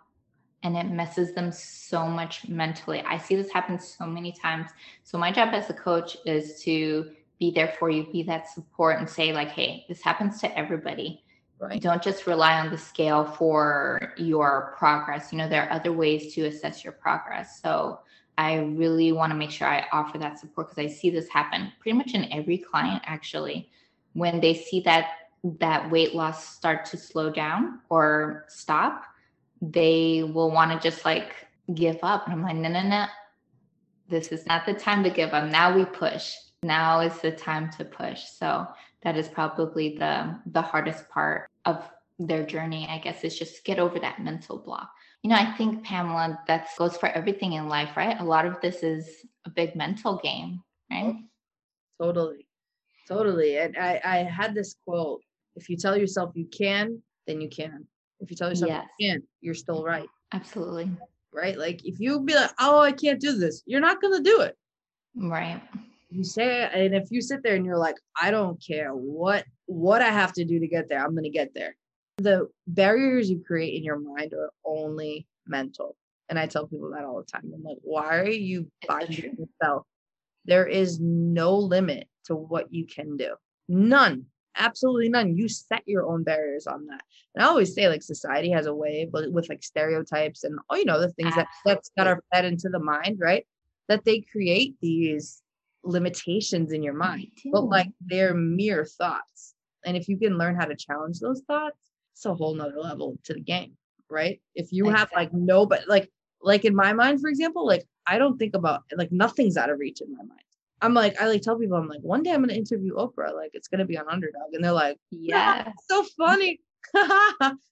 and 0.64 0.76
it 0.76 0.90
messes 0.90 1.34
them 1.34 1.52
so 1.52 2.06
much 2.06 2.48
mentally. 2.48 3.00
I 3.02 3.16
see 3.16 3.37
this 3.37 3.52
happen 3.52 3.78
so 3.78 4.06
many 4.06 4.32
times. 4.32 4.70
So 5.04 5.18
my 5.18 5.30
job 5.30 5.50
as 5.54 5.70
a 5.70 5.74
coach 5.74 6.16
is 6.26 6.61
to 6.62 7.12
be 7.38 7.51
there 7.51 7.74
for 7.79 7.90
you, 7.90 8.11
be 8.11 8.22
that 8.24 8.48
support 8.48 8.98
and 8.98 9.09
say 9.09 9.33
like, 9.33 9.48
"Hey, 9.48 9.85
this 9.88 10.03
happens 10.03 10.40
to 10.40 10.59
everybody. 10.59 11.24
Right. 11.61 11.83
Don't 11.83 12.03
just 12.03 12.27
rely 12.27 12.61
on 12.61 12.70
the 12.70 12.79
scale 12.79 13.24
for 13.24 14.12
your 14.16 14.74
progress. 14.79 15.33
You 15.33 15.38
know, 15.38 15.48
there 15.48 15.64
are 15.64 15.72
other 15.72 15.92
ways 15.92 16.35
to 16.35 16.46
assess 16.46 16.85
your 16.85 16.92
progress." 16.92 17.61
So 17.61 18.01
I 18.38 18.55
really 18.57 19.11
want 19.11 19.33
to 19.33 19.37
make 19.37 19.51
sure 19.51 19.66
I 19.66 19.87
offer 19.92 20.16
that 20.18 20.38
support 20.38 20.68
because 20.68 20.85
I 20.85 20.94
see 20.94 21.11
this 21.11 21.29
happen 21.29 21.72
pretty 21.81 21.98
much 21.98 22.14
in 22.14 22.33
every 22.33 22.59
client 22.59 23.03
actually. 23.05 23.70
When 24.12 24.40
they 24.40 24.55
see 24.55 24.81
that 24.83 25.11
that 25.44 25.90
weight 25.90 26.14
loss 26.14 26.55
start 26.55 26.85
to 26.87 26.96
slow 26.96 27.31
down 27.31 27.81
or 27.88 28.44
stop, 28.48 29.05
they 29.61 30.22
will 30.22 30.51
want 30.51 30.70
to 30.70 30.90
just 30.90 31.05
like 31.05 31.35
give 31.74 31.98
up. 32.03 32.27
And 32.27 32.35
I'm 32.35 32.42
like, 32.42 32.57
no, 32.57 32.68
no, 32.68 32.83
no. 32.83 33.07
This 34.09 34.29
is 34.29 34.46
not 34.46 34.66
the 34.66 34.74
time 34.74 35.03
to 35.05 35.11
give 35.11 35.35
up. 35.35 35.51
Now 35.51 35.74
we 35.74 35.85
push. 35.85 36.35
Now 36.62 37.00
is 37.00 37.18
the 37.20 37.30
time 37.30 37.70
to 37.72 37.84
push. 37.84 38.24
So 38.24 38.66
that 39.02 39.16
is 39.16 39.28
probably 39.28 39.96
the 39.96 40.38
the 40.46 40.62
hardest 40.62 41.08
part 41.08 41.48
of 41.64 41.88
their 42.18 42.44
journey, 42.44 42.86
I 42.88 42.98
guess, 42.98 43.22
is 43.22 43.38
just 43.38 43.64
get 43.64 43.78
over 43.78 43.98
that 44.00 44.20
mental 44.22 44.58
block. 44.58 44.90
You 45.22 45.30
know, 45.30 45.36
I 45.36 45.52
think 45.56 45.84
Pamela, 45.84 46.38
that 46.46 46.68
goes 46.76 46.96
for 46.96 47.08
everything 47.08 47.52
in 47.54 47.68
life, 47.68 47.96
right? 47.96 48.18
A 48.20 48.24
lot 48.24 48.46
of 48.46 48.60
this 48.60 48.82
is 48.82 49.24
a 49.44 49.50
big 49.50 49.76
mental 49.76 50.16
game, 50.16 50.62
right? 50.90 51.14
Oh, 52.00 52.06
totally. 52.06 52.46
Totally. 53.06 53.58
And 53.58 53.76
I, 53.76 54.00
I 54.04 54.16
had 54.18 54.54
this 54.54 54.74
quote 54.84 55.22
if 55.56 55.68
you 55.68 55.76
tell 55.76 55.96
yourself 55.96 56.32
you 56.34 56.46
can, 56.46 57.02
then 57.26 57.40
you 57.40 57.48
can. 57.48 57.86
If 58.20 58.30
you 58.30 58.36
tell 58.36 58.48
yourself 58.48 58.70
yes. 58.70 58.86
you 58.98 59.10
can't, 59.10 59.24
you're 59.40 59.54
still 59.54 59.84
right. 59.84 60.08
Absolutely. 60.32 60.90
Right. 61.32 61.58
Like 61.58 61.84
if 61.84 62.00
you 62.00 62.20
be 62.20 62.34
like, 62.34 62.50
oh, 62.60 62.80
I 62.80 62.92
can't 62.92 63.20
do 63.20 63.32
this, 63.32 63.62
you're 63.66 63.80
not 63.80 64.00
going 64.00 64.16
to 64.16 64.22
do 64.22 64.40
it. 64.42 64.56
Right. 65.16 65.60
You 66.10 66.24
say, 66.24 66.68
and 66.72 66.94
if 66.94 67.10
you 67.10 67.20
sit 67.20 67.42
there 67.42 67.54
and 67.54 67.66
you're 67.66 67.78
like, 67.78 67.96
I 68.20 68.30
don't 68.30 68.62
care 68.64 68.90
what 68.92 69.44
what 69.66 70.00
I 70.00 70.08
have 70.08 70.32
to 70.34 70.44
do 70.44 70.58
to 70.58 70.66
get 70.66 70.88
there, 70.88 71.04
I'm 71.04 71.12
going 71.12 71.24
to 71.24 71.30
get 71.30 71.54
there. 71.54 71.76
The 72.18 72.48
barriers 72.66 73.30
you 73.30 73.42
create 73.46 73.74
in 73.74 73.84
your 73.84 73.98
mind 73.98 74.32
are 74.32 74.50
only 74.64 75.26
mental. 75.46 75.96
And 76.28 76.38
I 76.38 76.46
tell 76.46 76.66
people 76.66 76.90
that 76.90 77.04
all 77.04 77.18
the 77.18 77.30
time. 77.30 77.50
I'm 77.54 77.62
like, 77.62 77.78
why 77.82 78.18
are 78.18 78.28
you 78.28 78.70
binding 78.86 79.36
yourself? 79.38 79.86
There 80.44 80.66
is 80.66 80.98
no 81.00 81.56
limit 81.56 82.08
to 82.24 82.34
what 82.34 82.72
you 82.72 82.86
can 82.86 83.16
do. 83.16 83.34
None 83.68 84.26
absolutely 84.58 85.08
none 85.08 85.36
you 85.36 85.48
set 85.48 85.82
your 85.86 86.06
own 86.06 86.22
barriers 86.22 86.66
on 86.66 86.86
that 86.86 87.00
and 87.34 87.44
i 87.44 87.46
always 87.46 87.74
say 87.74 87.88
like 87.88 88.02
society 88.02 88.50
has 88.50 88.66
a 88.66 88.74
way 88.74 89.08
but 89.10 89.30
with 89.32 89.48
like 89.48 89.62
stereotypes 89.62 90.44
and 90.44 90.58
oh 90.70 90.76
you 90.76 90.84
know 90.84 91.00
the 91.00 91.10
things 91.12 91.34
that 91.34 91.46
that's 91.64 91.90
that 91.96 92.06
are 92.06 92.22
fed 92.34 92.44
into 92.44 92.68
the 92.68 92.78
mind 92.78 93.18
right 93.20 93.46
that 93.88 94.04
they 94.04 94.20
create 94.20 94.74
these 94.82 95.42
limitations 95.84 96.72
in 96.72 96.82
your 96.82 96.94
mind 96.94 97.28
but 97.52 97.64
like 97.64 97.88
they're 98.00 98.34
mere 98.34 98.84
thoughts. 98.84 99.54
And 99.84 99.96
if 99.96 100.08
you 100.08 100.18
can 100.18 100.36
learn 100.36 100.56
how 100.56 100.66
to 100.66 100.76
challenge 100.76 101.20
those 101.20 101.42
thoughts 101.46 101.78
it's 102.14 102.26
a 102.26 102.34
whole 102.34 102.54
nother 102.54 102.80
level 102.80 103.18
to 103.24 103.34
the 103.34 103.40
game 103.40 103.76
right? 104.10 104.40
If 104.54 104.72
you 104.72 104.88
exactly. 104.88 104.98
have 104.98 105.22
like 105.22 105.34
no 105.34 105.66
but 105.66 105.88
like 105.88 106.10
like 106.42 106.64
in 106.64 106.74
my 106.74 106.92
mind 106.92 107.20
for 107.20 107.28
example 107.28 107.66
like 107.66 107.84
i 108.06 108.16
don't 108.16 108.38
think 108.38 108.54
about 108.54 108.84
like 108.96 109.10
nothing's 109.10 109.56
out 109.56 109.70
of 109.70 109.78
reach 109.78 110.00
in 110.00 110.12
my 110.12 110.22
mind. 110.22 110.40
I'm 110.80 110.94
like, 110.94 111.20
I 111.20 111.26
like 111.26 111.42
tell 111.42 111.58
people, 111.58 111.76
I'm 111.76 111.88
like, 111.88 112.00
one 112.02 112.22
day 112.22 112.32
I'm 112.32 112.40
gonna 112.40 112.52
interview 112.52 112.94
Oprah, 112.94 113.34
like 113.34 113.50
it's 113.54 113.68
gonna 113.68 113.84
be 113.84 113.98
on 113.98 114.08
Underdog, 114.08 114.52
and 114.52 114.62
they're 114.62 114.72
like, 114.72 114.98
yeah, 115.10 115.72
so 115.88 116.04
funny, 116.16 116.60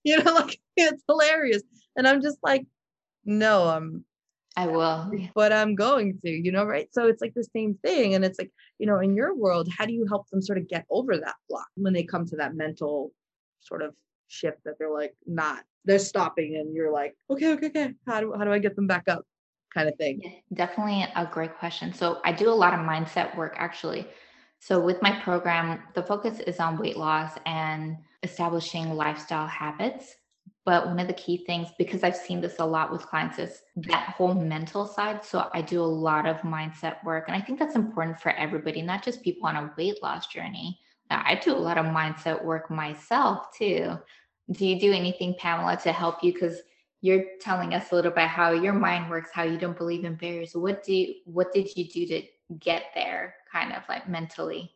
you 0.05 0.23
know, 0.23 0.35
like 0.35 0.59
it's 0.77 1.03
hilarious, 1.09 1.63
and 1.97 2.07
I'm 2.09 2.21
just 2.21 2.39
like, 2.43 2.67
no, 3.25 3.69
I'm, 3.69 4.05
I 4.57 4.67
will, 4.67 5.13
but 5.35 5.53
I'm 5.53 5.75
going 5.75 6.19
to, 6.25 6.31
you 6.31 6.51
know, 6.51 6.65
right? 6.65 6.89
So 6.93 7.07
it's 7.07 7.21
like 7.21 7.35
the 7.35 7.45
same 7.55 7.79
thing, 7.85 8.15
and 8.15 8.25
it's 8.25 8.39
like, 8.39 8.51
you 8.79 8.87
know, 8.87 9.01
in 9.01 9.15
your 9.15 9.35
world, 9.35 9.69
how 9.77 9.85
do 9.85 9.93
you 9.93 10.07
help 10.07 10.29
them 10.31 10.41
sort 10.41 10.59
of 10.59 10.69
get 10.69 10.87
over 10.91 11.17
that 11.17 11.37
block 11.49 11.67
when 11.77 11.93
they 11.93 12.05
come 12.05 12.27
to 12.27 12.37
that 12.37 12.55
mental 12.55 13.13
sort 13.61 13.83
of 13.83 13.95
shift 14.29 14.59
that 14.65 14.79
they're 14.79 14.93
like 14.93 15.15
not, 15.27 15.63
they're 15.85 15.99
stopping, 15.99 16.57
and 16.57 16.75
you're 16.75 16.93
like, 16.93 17.15
okay, 17.31 17.53
okay, 17.53 17.67
okay, 17.67 17.95
how 18.07 18.21
do 18.21 18.35
how 18.37 18.45
do 18.45 18.53
I 18.53 18.59
get 18.59 18.77
them 18.77 18.87
back 18.87 19.09
up? 19.09 19.25
kind 19.77 19.89
of 19.89 19.97
thing? 19.97 20.21
Yeah, 20.23 20.67
definitely 20.67 21.07
a 21.15 21.27
great 21.27 21.57
question. 21.59 21.93
So 21.93 22.21
I 22.25 22.33
do 22.33 22.49
a 22.49 22.51
lot 22.51 22.73
of 22.73 22.81
mindset 22.81 23.37
work 23.37 23.55
actually. 23.59 24.07
So 24.59 24.81
with 24.81 25.01
my 25.03 25.13
program, 25.21 25.83
the 25.95 26.03
focus 26.03 26.41
is 26.41 26.59
on 26.59 26.79
weight 26.79 26.97
loss 26.97 27.33
and 27.45 27.99
establishing 28.23 28.95
lifestyle 28.95 29.47
habits. 29.47 30.15
But 30.67 30.89
one 30.89 30.99
of 30.99 31.07
the 31.07 31.15
key 31.15 31.39
things, 31.47 31.69
because 31.79 32.03
I've 32.03 32.17
seen 32.17 32.41
this 32.41 32.57
a 32.59 32.65
lot 32.65 32.91
with 32.91 33.07
clients, 33.07 33.39
is 33.39 33.63
that 33.77 34.15
whole 34.17 34.35
mental 34.35 34.85
side. 34.85 35.25
So 35.25 35.49
I 35.55 35.63
do 35.63 35.81
a 35.81 35.85
lot 35.85 36.27
of 36.27 36.39
mindset 36.39 37.03
work. 37.05 37.29
And 37.29 37.37
I 37.37 37.41
think 37.41 37.61
that's 37.61 37.77
important 37.77 38.21
for 38.21 38.33
everybody, 38.33 38.83
not 38.83 39.05
just 39.05 39.23
people 39.23 39.47
on 39.47 39.57
a 39.57 39.73
weight 39.79 40.03
loss 40.03 40.27
journey. 40.27 40.81
I 41.09 41.37
do 41.37 41.55
a 41.55 41.57
lot 41.57 41.79
of 41.79 41.87
mindset 41.87 42.45
work 42.45 42.69
myself 42.69 43.57
too. 43.57 43.97
Do 44.51 44.67
you 44.67 44.81
do 44.81 44.93
anything, 44.93 45.37
Pamela, 45.39 45.77
to 45.85 45.93
help 45.93 46.25
you? 46.25 46.33
Because 46.33 46.61
you're 47.01 47.25
telling 47.41 47.73
us 47.73 47.93
a 47.93 47.95
little 47.95 48.11
bit 48.11 48.27
how 48.27 48.51
your 48.51 48.73
mind 48.73 49.09
works, 49.09 49.31
how 49.33 49.45
you 49.45 49.59
don't 49.59 49.79
believe 49.79 50.05
in 50.05 50.17
barriers. 50.17 50.57
What 50.57 50.83
do 50.83 50.93
you, 50.93 51.15
what 51.27 51.53
did 51.53 51.77
you 51.77 51.89
do 51.89 52.07
to 52.09 52.23
get 52.59 52.87
there, 52.93 53.37
kind 53.53 53.73
of 53.73 53.83
like 53.89 54.09
mentally? 54.09 54.73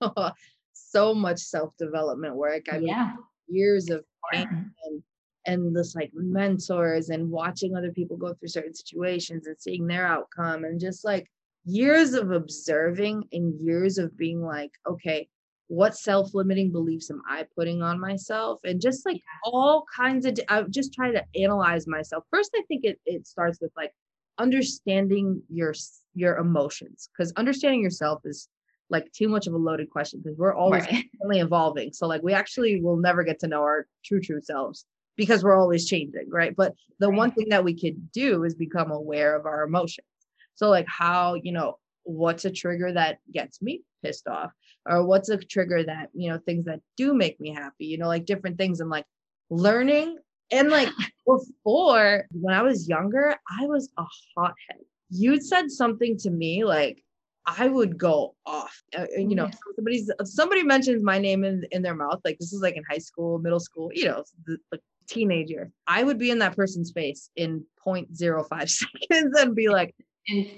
so 0.72 1.14
much 1.14 1.38
self 1.38 1.76
development 1.76 2.34
work. 2.34 2.64
I 2.72 2.78
yeah. 2.78 3.12
mean, 3.14 3.18
years 3.46 3.88
of 3.88 4.04
and 4.32 5.02
and 5.46 5.74
this 5.74 5.94
like 5.94 6.10
mentors 6.14 7.08
and 7.10 7.30
watching 7.30 7.76
other 7.76 7.92
people 7.92 8.16
go 8.16 8.32
through 8.34 8.48
certain 8.48 8.74
situations 8.74 9.46
and 9.46 9.56
seeing 9.58 9.86
their 9.86 10.06
outcome 10.06 10.64
and 10.64 10.80
just 10.80 11.04
like 11.04 11.30
years 11.64 12.14
of 12.14 12.30
observing 12.30 13.24
and 13.32 13.60
years 13.60 13.98
of 13.98 14.16
being 14.16 14.42
like, 14.42 14.72
okay, 14.86 15.28
what 15.68 15.96
self-limiting 15.96 16.70
beliefs 16.70 17.10
am 17.10 17.22
i 17.28 17.46
putting 17.56 17.82
on 17.82 17.98
myself? 17.98 18.60
And 18.64 18.80
just 18.80 19.06
like 19.06 19.22
all 19.44 19.84
kinds 19.94 20.26
of 20.26 20.38
i 20.48 20.62
just 20.62 20.92
try 20.92 21.10
to 21.10 21.24
analyze 21.34 21.86
myself. 21.86 22.24
First 22.30 22.50
i 22.54 22.62
think 22.68 22.84
it, 22.84 23.00
it 23.06 23.26
starts 23.26 23.60
with 23.60 23.72
like 23.76 23.92
understanding 24.38 25.42
your 25.48 25.72
your 26.14 26.36
emotions 26.36 27.08
because 27.12 27.32
understanding 27.36 27.82
yourself 27.82 28.20
is 28.24 28.48
like 28.90 29.10
too 29.12 29.28
much 29.28 29.46
of 29.46 29.54
a 29.54 29.56
loaded 29.56 29.88
question 29.88 30.20
because 30.22 30.38
we're 30.38 30.54
always 30.54 30.84
right. 30.84 31.04
evolving. 31.30 31.92
So 31.92 32.06
like 32.06 32.22
we 32.22 32.34
actually 32.34 32.80
will 32.82 32.98
never 32.98 33.24
get 33.24 33.38
to 33.40 33.46
know 33.46 33.62
our 33.62 33.86
true 34.04 34.20
true 34.20 34.40
selves 34.42 34.84
because 35.16 35.44
we're 35.44 35.58
always 35.58 35.86
changing 35.86 36.28
right? 36.30 36.54
But 36.56 36.74
the 36.98 37.08
right. 37.08 37.16
one 37.16 37.30
thing 37.32 37.48
that 37.50 37.64
we 37.64 37.78
could 37.78 38.12
do 38.12 38.44
is 38.44 38.54
become 38.54 38.90
aware 38.90 39.36
of 39.36 39.46
our 39.46 39.64
emotions. 39.64 40.06
So 40.54 40.68
like 40.68 40.86
how 40.88 41.34
you 41.34 41.52
know 41.52 41.78
what's 42.04 42.44
a 42.44 42.50
trigger 42.50 42.92
that 42.92 43.18
gets 43.32 43.62
me 43.62 43.82
pissed 44.04 44.26
off? 44.28 44.52
Or 44.84 45.04
what's 45.04 45.28
a 45.28 45.36
trigger 45.36 45.84
that 45.84 46.10
you 46.14 46.30
know 46.30 46.38
things 46.38 46.64
that 46.66 46.80
do 46.96 47.14
make 47.14 47.40
me 47.40 47.50
happy? 47.54 47.86
You 47.86 47.98
know 47.98 48.08
like 48.08 48.26
different 48.26 48.58
things. 48.58 48.80
I'm 48.80 48.88
like 48.88 49.06
learning. 49.50 50.18
And 50.50 50.70
like 50.70 50.88
before 51.26 52.26
when 52.32 52.54
i 52.54 52.62
was 52.62 52.88
younger 52.88 53.36
i 53.60 53.66
was 53.66 53.90
a 53.98 54.04
hothead. 54.36 54.82
You'd 55.08 55.44
said 55.44 55.70
something 55.70 56.16
to 56.18 56.30
me 56.30 56.64
like 56.64 57.02
i 57.46 57.68
would 57.68 57.96
go 57.96 58.34
off. 58.44 58.82
Uh, 58.96 59.06
you 59.16 59.34
know 59.34 59.48
somebody's 59.76 60.10
somebody 60.24 60.62
mentions 60.62 61.02
my 61.02 61.18
name 61.18 61.44
in, 61.44 61.64
in 61.70 61.82
their 61.82 61.94
mouth 61.94 62.20
like 62.24 62.38
this 62.38 62.52
is 62.52 62.60
like 62.60 62.76
in 62.76 62.82
high 62.90 62.98
school 62.98 63.38
middle 63.38 63.60
school 63.60 63.90
you 63.94 64.04
know 64.04 64.24
the, 64.46 64.56
the 64.70 64.80
teenager 65.06 65.70
i 65.86 66.02
would 66.02 66.18
be 66.18 66.30
in 66.30 66.38
that 66.38 66.56
person's 66.56 66.92
face 66.92 67.30
in 67.36 67.64
0.05 67.86 68.70
seconds 68.70 69.38
and 69.38 69.54
be 69.54 69.68
like 69.68 69.94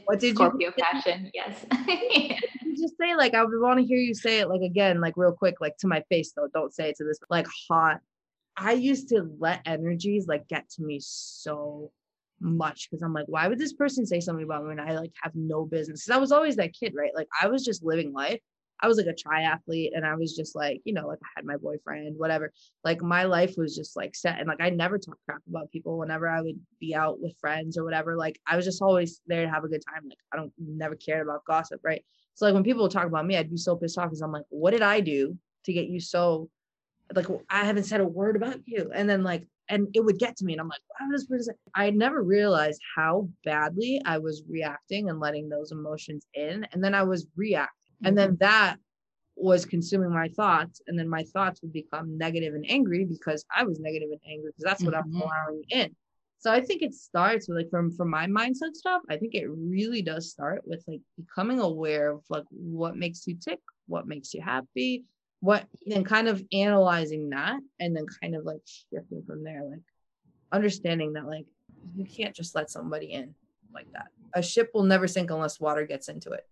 what 0.04 0.20
did 0.20 0.34
Scorpio 0.34 0.72
you 0.76 0.84
fashion 0.84 1.30
yes 1.32 1.64
just 2.84 2.96
say 2.98 3.14
like 3.16 3.34
I 3.34 3.44
would 3.44 3.60
want 3.60 3.80
to 3.80 3.84
hear 3.84 3.98
you 3.98 4.14
say 4.14 4.40
it 4.40 4.48
like 4.48 4.60
again, 4.60 5.00
like 5.00 5.14
real 5.16 5.32
quick, 5.32 5.56
like 5.60 5.76
to 5.78 5.86
my 5.86 6.02
face 6.08 6.32
though. 6.32 6.48
Don't 6.52 6.74
say 6.74 6.90
it 6.90 6.96
to 6.96 7.04
this 7.04 7.18
like 7.30 7.46
hot. 7.68 8.00
I 8.56 8.72
used 8.72 9.08
to 9.08 9.28
let 9.38 9.62
energies 9.66 10.26
like 10.28 10.46
get 10.48 10.68
to 10.70 10.82
me 10.82 11.00
so 11.02 11.90
much 12.40 12.88
because 12.88 13.02
I'm 13.02 13.12
like, 13.12 13.26
why 13.26 13.48
would 13.48 13.58
this 13.58 13.72
person 13.72 14.06
say 14.06 14.20
something 14.20 14.44
about 14.44 14.62
me 14.62 14.68
when 14.68 14.80
I 14.80 14.96
like 14.96 15.12
have 15.22 15.34
no 15.34 15.64
business? 15.64 16.04
Because 16.04 16.16
I 16.16 16.20
was 16.20 16.32
always 16.32 16.56
that 16.56 16.74
kid, 16.74 16.94
right? 16.96 17.14
Like 17.14 17.28
I 17.40 17.48
was 17.48 17.64
just 17.64 17.84
living 17.84 18.12
life. 18.12 18.40
I 18.80 18.88
was 18.88 18.98
like 18.98 19.06
a 19.06 19.14
triathlete 19.14 19.90
and 19.94 20.04
I 20.04 20.14
was 20.14 20.36
just 20.36 20.54
like, 20.54 20.80
you 20.84 20.92
know, 20.92 21.06
like 21.06 21.20
I 21.22 21.28
had 21.36 21.44
my 21.44 21.56
boyfriend, 21.56 22.18
whatever. 22.18 22.52
Like 22.82 23.02
my 23.02 23.24
life 23.24 23.54
was 23.56 23.74
just 23.76 23.96
like 23.96 24.14
set. 24.14 24.38
And 24.38 24.48
like 24.48 24.60
I 24.60 24.70
never 24.70 24.98
talk 24.98 25.16
crap 25.26 25.40
about 25.48 25.70
people 25.70 25.98
whenever 25.98 26.28
I 26.28 26.40
would 26.40 26.58
be 26.80 26.94
out 26.94 27.20
with 27.20 27.38
friends 27.40 27.78
or 27.78 27.84
whatever. 27.84 28.16
Like 28.16 28.40
I 28.46 28.56
was 28.56 28.64
just 28.64 28.82
always 28.82 29.20
there 29.26 29.44
to 29.44 29.50
have 29.50 29.64
a 29.64 29.68
good 29.68 29.82
time. 29.86 30.08
Like 30.08 30.18
I 30.32 30.36
don't 30.36 30.52
never 30.58 30.96
cared 30.96 31.26
about 31.26 31.44
gossip, 31.44 31.80
right? 31.84 32.04
So 32.34 32.46
like 32.46 32.54
when 32.54 32.64
people 32.64 32.82
would 32.82 32.92
talk 32.92 33.06
about 33.06 33.26
me, 33.26 33.36
I'd 33.36 33.50
be 33.50 33.56
so 33.56 33.76
pissed 33.76 33.96
off 33.96 34.06
because 34.06 34.22
I'm 34.22 34.32
like, 34.32 34.46
what 34.48 34.72
did 34.72 34.82
I 34.82 35.00
do 35.00 35.38
to 35.64 35.72
get 35.72 35.86
you 35.86 36.00
so 36.00 36.50
like 37.14 37.26
I 37.48 37.64
haven't 37.64 37.84
said 37.84 38.00
a 38.00 38.06
word 38.06 38.36
about 38.36 38.60
you? 38.66 38.90
And 38.94 39.08
then 39.08 39.22
like 39.22 39.46
and 39.68 39.88
it 39.94 40.04
would 40.04 40.18
get 40.18 40.36
to 40.36 40.44
me 40.44 40.52
and 40.52 40.60
I'm 40.60 40.68
like, 40.68 40.80
wow, 41.00 41.06
this 41.10 41.26
person 41.26 41.54
I 41.74 41.90
never 41.90 42.22
realized 42.22 42.80
how 42.96 43.28
badly 43.44 44.02
I 44.04 44.18
was 44.18 44.42
reacting 44.48 45.08
and 45.08 45.20
letting 45.20 45.48
those 45.48 45.72
emotions 45.72 46.26
in. 46.34 46.66
And 46.72 46.82
then 46.82 46.94
I 46.94 47.02
was 47.02 47.26
reacting. 47.36 47.83
And 48.04 48.16
then 48.16 48.30
mm-hmm. 48.30 48.44
that 48.44 48.76
was 49.36 49.66
consuming 49.66 50.12
my 50.12 50.28
thoughts. 50.28 50.80
And 50.86 50.98
then 50.98 51.08
my 51.08 51.24
thoughts 51.24 51.60
would 51.62 51.72
become 51.72 52.16
negative 52.16 52.54
and 52.54 52.64
angry 52.68 53.04
because 53.04 53.44
I 53.54 53.64
was 53.64 53.80
negative 53.80 54.10
and 54.10 54.20
angry 54.28 54.50
because 54.50 54.64
that's 54.64 54.82
what 54.82 54.94
mm-hmm. 54.94 55.16
I'm 55.16 55.22
allowing 55.22 55.64
in. 55.70 55.96
So 56.38 56.52
I 56.52 56.60
think 56.60 56.82
it 56.82 56.92
starts 56.92 57.48
with 57.48 57.56
like 57.56 57.70
from 57.70 57.90
from 57.90 58.10
my 58.10 58.26
mindset 58.26 58.74
stuff. 58.74 59.00
I 59.08 59.16
think 59.16 59.34
it 59.34 59.46
really 59.48 60.02
does 60.02 60.30
start 60.30 60.60
with 60.66 60.84
like 60.86 61.00
becoming 61.16 61.58
aware 61.58 62.10
of 62.10 62.22
like 62.28 62.44
what 62.50 62.98
makes 62.98 63.26
you 63.26 63.36
tick, 63.36 63.60
what 63.86 64.06
makes 64.06 64.34
you 64.34 64.42
happy, 64.42 65.04
what 65.40 65.64
and 65.90 66.04
kind 66.04 66.28
of 66.28 66.44
analyzing 66.52 67.30
that 67.30 67.60
and 67.80 67.96
then 67.96 68.04
kind 68.20 68.34
of 68.34 68.44
like 68.44 68.60
shifting 68.92 69.22
from 69.26 69.42
there, 69.42 69.62
like 69.64 69.80
understanding 70.52 71.14
that 71.14 71.26
like 71.26 71.46
you 71.96 72.04
can't 72.04 72.36
just 72.36 72.54
let 72.54 72.70
somebody 72.70 73.12
in 73.12 73.34
like 73.72 73.90
that. 73.92 74.08
A 74.34 74.42
ship 74.42 74.70
will 74.74 74.82
never 74.82 75.08
sink 75.08 75.30
unless 75.30 75.58
water 75.58 75.86
gets 75.86 76.08
into 76.08 76.30
it. 76.30 76.46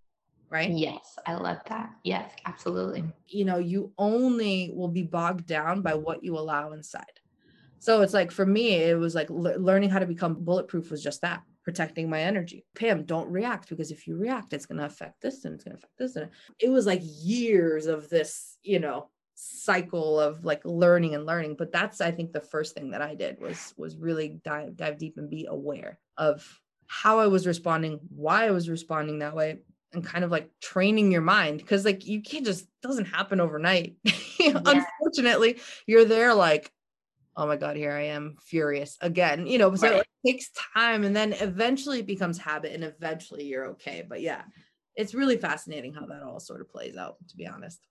Right? 0.53 0.71
Yes, 0.71 1.19
I 1.27 1.35
love 1.35 1.59
that. 1.69 1.91
Yes, 2.05 2.31
absolutely. 2.45 3.05
You 3.27 3.47
know, 3.47 3.57
you 3.59 3.93
only 3.97 4.71
will 4.75 4.89
be 4.89 5.03
bogged 5.03 5.47
down 5.47 5.81
by 5.81 5.95
what 5.95 6.23
you 6.23 6.37
allow 6.39 6.73
inside. 6.73 7.21
So 7.79 8.03
it's 8.03 8.13
like 8.13 8.31
for 8.31 8.45
me, 8.45 8.75
it 8.75 8.99
was 8.99 9.15
like 9.15 9.31
le- 9.31 9.57
learning 9.57 9.91
how 9.91 9.99
to 9.99 10.07
become 10.07 10.45
bulletproof 10.45 10.91
was 10.91 11.03
just 11.03 11.23
that 11.23 11.43
protecting 11.65 12.11
my 12.11 12.21
energy. 12.21 12.67
Pam, 12.77 13.05
don't 13.05 13.31
react 13.31 13.69
because 13.71 13.91
if 13.91 14.07
you 14.07 14.17
react, 14.17 14.53
it's 14.53 14.67
going 14.67 14.79
to 14.79 14.85
affect 14.85 15.23
this 15.23 15.45
and 15.45 15.55
it's 15.55 15.65
going 15.65 15.77
to 15.77 15.79
affect 15.79 15.99
this. 15.99 16.17
And 16.17 16.29
it 16.61 16.69
was 16.69 16.87
like 16.87 17.01
years 17.03 17.87
of 17.87 18.09
this, 18.11 18.59
you 18.63 18.79
know, 18.79 19.09
cycle 19.35 20.21
of 20.21 20.45
like 20.45 20.61
learning 20.65 21.15
and 21.15 21.25
learning. 21.25 21.57
But 21.59 21.73
that's, 21.73 22.01
I 22.01 22.11
think, 22.11 22.33
the 22.33 22.41
first 22.41 22.75
thing 22.75 22.91
that 22.91 23.03
I 23.03 23.15
did 23.15 23.41
was 23.41 23.75
was 23.77 23.97
really 23.97 24.41
dive 24.45 24.77
dive 24.77 24.99
deep 24.99 25.17
and 25.17 25.31
be 25.31 25.47
aware 25.49 25.99
of 26.17 26.61
how 26.87 27.21
I 27.21 27.29
was 27.29 27.47
responding, 27.47 28.01
why 28.15 28.47
I 28.47 28.51
was 28.51 28.69
responding 28.69 29.21
that 29.21 29.35
way, 29.35 29.61
and 29.93 30.05
kind 30.05 30.25
of 30.25 30.31
like 30.31 30.51
training 30.61 31.13
your 31.13 31.23
mind 31.23 31.59
because 31.59 31.85
like 31.85 32.07
you 32.07 32.23
can't 32.23 32.45
just 32.45 32.67
doesn't 32.83 33.07
happen 33.07 33.41
overnight. 33.41 33.97
yeah. 34.41 34.61
Unfortunately, 34.65 35.61
you're 35.87 36.05
there 36.05 36.35
like 36.35 36.73
oh 37.37 37.47
my 37.47 37.57
god 37.57 37.77
here 37.77 37.93
i 37.93 38.03
am 38.03 38.37
furious 38.43 38.99
again 39.01 39.47
you 39.47 39.59
know 39.59 39.75
so 39.75 39.91
right. 39.91 40.01
it 40.01 40.31
takes 40.31 40.51
time 40.75 41.05
and 41.05 41.17
then 41.17 41.33
eventually 41.35 42.01
it 42.01 42.07
becomes 42.07 42.39
habit 42.39 42.73
and 42.73 42.85
eventually 42.85 43.45
you're 43.45 43.67
okay 43.67 44.05
but 44.07 44.21
yeah 44.21 44.43
it's 44.97 45.15
really 45.15 45.37
fascinating 45.37 45.95
how 45.95 46.05
that 46.05 46.23
all 46.23 46.39
sort 46.39 46.61
of 46.61 46.71
plays 46.71 46.97
out 46.97 47.17
to 47.29 47.37
be 47.37 47.47
honest 47.47 47.87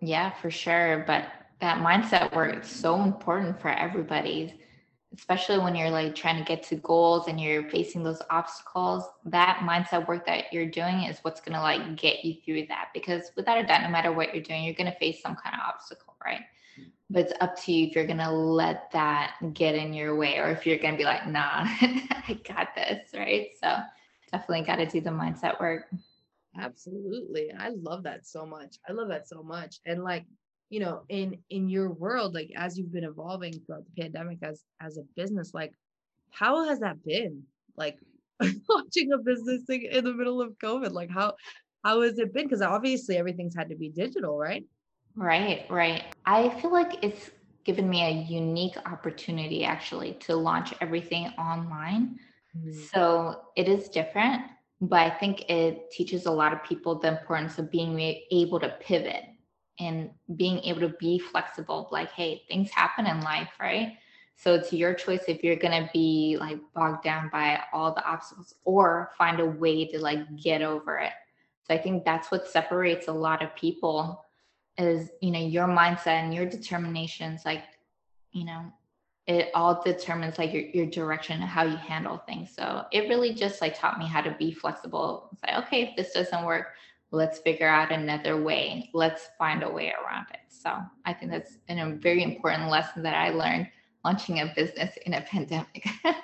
yeah 0.00 0.30
for 0.30 0.50
sure 0.50 1.04
but 1.06 1.24
that 1.60 1.78
mindset 1.78 2.34
work 2.36 2.62
is 2.62 2.70
so 2.70 3.02
important 3.02 3.60
for 3.60 3.68
everybody 3.68 4.60
especially 5.16 5.58
when 5.58 5.74
you're 5.74 5.90
like 5.90 6.14
trying 6.14 6.36
to 6.36 6.44
get 6.44 6.62
to 6.62 6.76
goals 6.76 7.28
and 7.28 7.40
you're 7.40 7.68
facing 7.70 8.02
those 8.02 8.20
obstacles 8.30 9.04
that 9.24 9.60
mindset 9.62 10.06
work 10.06 10.26
that 10.26 10.52
you're 10.52 10.66
doing 10.66 11.04
is 11.04 11.18
what's 11.22 11.40
going 11.40 11.54
to 11.54 11.60
like 11.60 11.96
get 11.96 12.24
you 12.24 12.34
through 12.44 12.66
that 12.66 12.88
because 12.92 13.30
without 13.36 13.58
a 13.58 13.66
doubt 13.66 13.82
no 13.82 13.88
matter 13.88 14.12
what 14.12 14.34
you're 14.34 14.42
doing 14.42 14.64
you're 14.64 14.74
going 14.74 14.90
to 14.90 14.98
face 14.98 15.22
some 15.22 15.36
kind 15.36 15.54
of 15.54 15.60
obstacle 15.66 16.14
right? 16.24 16.42
But 17.10 17.22
it's 17.22 17.32
up 17.40 17.58
to 17.62 17.72
you 17.72 17.86
if 17.86 17.94
you're 17.94 18.06
going 18.06 18.18
to 18.18 18.30
let 18.30 18.90
that 18.92 19.36
get 19.54 19.74
in 19.74 19.94
your 19.94 20.14
way 20.16 20.38
or 20.38 20.50
if 20.50 20.66
you're 20.66 20.78
going 20.78 20.94
to 20.94 20.98
be 20.98 21.04
like 21.04 21.26
nah 21.26 21.64
i 21.64 22.38
got 22.46 22.74
this 22.74 23.08
right? 23.14 23.48
So 23.62 23.76
definitely 24.30 24.66
got 24.66 24.76
to 24.76 24.86
do 24.86 25.00
the 25.00 25.10
mindset 25.10 25.58
work. 25.58 25.86
Absolutely 26.60 27.50
i 27.58 27.70
love 27.70 28.02
that 28.02 28.26
so 28.26 28.44
much 28.44 28.78
i 28.88 28.92
love 28.92 29.08
that 29.08 29.28
so 29.28 29.42
much 29.42 29.76
and 29.86 30.02
like 30.02 30.24
you 30.70 30.80
know 30.80 31.02
in 31.08 31.38
in 31.50 31.68
your 31.68 31.90
world 31.90 32.34
like 32.34 32.50
as 32.56 32.78
you've 32.78 32.92
been 32.92 33.04
evolving 33.04 33.52
throughout 33.60 33.84
the 33.84 34.02
pandemic 34.02 34.38
as 34.42 34.64
as 34.80 34.98
a 34.98 35.02
business 35.16 35.54
like 35.54 35.72
how 36.30 36.68
has 36.68 36.80
that 36.80 37.02
been 37.04 37.42
like 37.76 37.98
launching 38.68 39.12
a 39.12 39.18
business 39.18 39.62
thing 39.66 39.88
in 39.90 40.04
the 40.04 40.12
middle 40.12 40.40
of 40.40 40.58
covid 40.62 40.92
like 40.92 41.10
how 41.10 41.34
how 41.84 42.02
has 42.02 42.18
it 42.18 42.32
been 42.34 42.44
because 42.44 42.62
obviously 42.62 43.16
everything's 43.16 43.54
had 43.54 43.68
to 43.68 43.76
be 43.76 43.88
digital 43.88 44.36
right 44.36 44.64
Right, 45.18 45.66
right. 45.68 46.04
I 46.26 46.48
feel 46.60 46.72
like 46.72 47.02
it's 47.02 47.30
given 47.64 47.90
me 47.90 48.04
a 48.04 48.10
unique 48.10 48.76
opportunity 48.86 49.64
actually 49.64 50.12
to 50.20 50.36
launch 50.36 50.72
everything 50.80 51.26
online. 51.36 52.20
Mm-hmm. 52.56 52.80
So 52.92 53.40
it 53.56 53.68
is 53.68 53.88
different, 53.88 54.42
but 54.80 55.00
I 55.00 55.10
think 55.10 55.50
it 55.50 55.90
teaches 55.90 56.26
a 56.26 56.30
lot 56.30 56.52
of 56.52 56.62
people 56.62 57.00
the 57.00 57.08
importance 57.08 57.58
of 57.58 57.68
being 57.68 57.98
able 58.30 58.60
to 58.60 58.68
pivot 58.80 59.24
and 59.78 60.10
being 60.36 60.58
able 60.60 60.80
to 60.80 60.94
be 60.98 61.18
flexible. 61.18 61.88
Like, 61.92 62.10
hey, 62.12 62.42
things 62.48 62.70
happen 62.70 63.06
in 63.06 63.20
life, 63.20 63.50
right? 63.60 63.96
So 64.36 64.54
it's 64.54 64.72
your 64.72 64.94
choice 64.94 65.24
if 65.28 65.42
you're 65.42 65.56
going 65.56 65.84
to 65.84 65.90
be 65.92 66.36
like 66.38 66.58
bogged 66.74 67.02
down 67.02 67.28
by 67.30 67.60
all 67.72 67.92
the 67.94 68.04
obstacles 68.08 68.54
or 68.64 69.10
find 69.18 69.40
a 69.40 69.46
way 69.46 69.86
to 69.86 69.98
like 69.98 70.20
get 70.36 70.62
over 70.62 70.98
it. 70.98 71.12
So 71.64 71.74
I 71.74 71.78
think 71.78 72.04
that's 72.04 72.30
what 72.30 72.48
separates 72.48 73.08
a 73.08 73.12
lot 73.12 73.42
of 73.42 73.54
people 73.56 74.24
is 74.78 75.10
you 75.20 75.30
know 75.30 75.40
your 75.40 75.66
mindset 75.66 76.22
and 76.22 76.32
your 76.32 76.46
determinations 76.46 77.44
like 77.44 77.64
you 78.32 78.44
know 78.44 78.72
it 79.26 79.50
all 79.52 79.82
determines 79.82 80.38
like 80.38 80.54
your, 80.54 80.62
your 80.62 80.86
direction 80.86 81.40
and 81.40 81.50
how 81.50 81.64
you 81.64 81.76
handle 81.76 82.18
things 82.18 82.50
so 82.54 82.84
it 82.92 83.08
really 83.08 83.34
just 83.34 83.60
like 83.60 83.78
taught 83.78 83.98
me 83.98 84.06
how 84.06 84.20
to 84.20 84.34
be 84.38 84.52
flexible 84.52 85.28
it's 85.32 85.42
like 85.42 85.66
okay 85.66 85.82
if 85.82 85.96
this 85.96 86.12
doesn't 86.12 86.46
work 86.46 86.68
let's 87.10 87.38
figure 87.38 87.68
out 87.68 87.92
another 87.92 88.42
way 88.42 88.90
let's 88.94 89.28
find 89.38 89.62
a 89.62 89.70
way 89.70 89.92
around 90.04 90.26
it 90.32 90.40
so 90.48 90.78
i 91.04 91.12
think 91.12 91.30
that's 91.30 91.58
an, 91.68 91.78
a 91.78 91.96
very 91.96 92.22
important 92.22 92.70
lesson 92.70 93.02
that 93.02 93.14
i 93.14 93.30
learned 93.30 93.66
launching 94.04 94.40
a 94.40 94.52
business 94.54 94.96
in 95.06 95.14
a 95.14 95.20
pandemic 95.22 95.86
i 96.04 96.14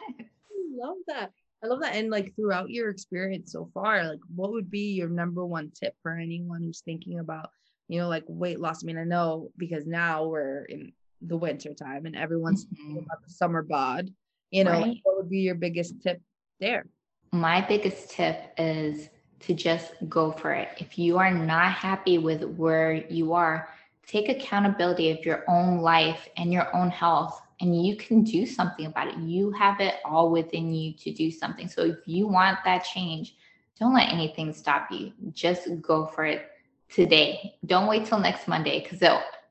love 0.77 0.97
that 1.07 1.31
i 1.63 1.67
love 1.67 1.81
that 1.81 1.95
and 1.95 2.11
like 2.11 2.35
throughout 2.37 2.71
your 2.71 2.91
experience 2.91 3.53
so 3.53 3.69
far 3.73 4.05
like 4.05 4.21
what 4.35 4.53
would 4.53 4.71
be 4.71 4.93
your 4.93 5.09
number 5.09 5.45
one 5.45 5.71
tip 5.75 5.95
for 6.03 6.13
anyone 6.17 6.63
who's 6.63 6.81
thinking 6.81 7.19
about 7.19 7.51
you 7.89 8.01
know, 8.01 8.09
like 8.09 8.25
weight 8.27 8.61
loss. 8.61 8.83
I 8.83 8.87
mean, 8.87 8.99
I 8.99 9.05
know 9.05 9.51
because 9.57 9.87
now 9.87 10.25
we're 10.25 10.65
in 10.65 10.93
the 11.21 11.37
winter 11.37 11.75
time 11.75 12.07
and 12.07 12.17
everyone's 12.17 12.67
mm-hmm. 12.67 12.99
about 12.99 13.23
the 13.27 13.33
summer 13.33 13.63
bod. 13.63 14.11
You 14.51 14.65
know, 14.65 14.73
right. 14.73 15.01
what 15.03 15.17
would 15.17 15.31
be 15.31 15.39
your 15.39 15.55
biggest 15.55 16.01
tip 16.03 16.21
there? 16.61 16.87
My 17.33 17.61
biggest 17.61 18.11
tip 18.11 18.53
is 18.57 19.09
to 19.47 19.55
just 19.55 19.93
go 20.09 20.33
for 20.33 20.53
it. 20.53 20.69
If 20.79 20.99
you 20.99 21.19
are 21.19 21.31
not 21.31 21.73
happy 21.73 22.19
with 22.19 22.43
where 22.43 22.95
you 23.11 23.33
are, 23.33 23.69
take 24.07 24.29
accountability 24.29 25.11
of 25.11 25.25
your 25.25 25.45
own 25.49 25.79
life 25.79 26.29
and 26.37 26.53
your 26.53 26.75
own 26.75 26.91
health 26.91 27.41
and 27.61 27.87
you 27.87 27.97
can 27.97 28.25
do 28.25 28.47
something 28.47 28.87
about 28.87 29.09
it. 29.09 29.17
You 29.19 29.51
have 29.53 29.81
it 29.81 29.97
all 30.05 30.31
within 30.31 30.75
you 30.75 30.93
to 30.95 31.13
do 31.13 31.31
something. 31.31 31.69
So 31.69 31.83
if 31.83 31.99
you 32.07 32.27
want 32.27 32.59
that 32.65 32.85
change, 32.85 33.37
don't 33.79 33.95
let 33.95 34.13
anything 34.13 34.53
stop 34.53 34.91
you. 34.91 35.13
Just 35.33 35.69
go 35.81 36.07
for 36.07 36.25
it 36.25 36.47
today. 36.89 37.57
Don't 37.67 37.87
wait 37.87 38.07
till 38.07 38.19
next 38.19 38.49
Monday 38.49 38.81
because 38.81 39.03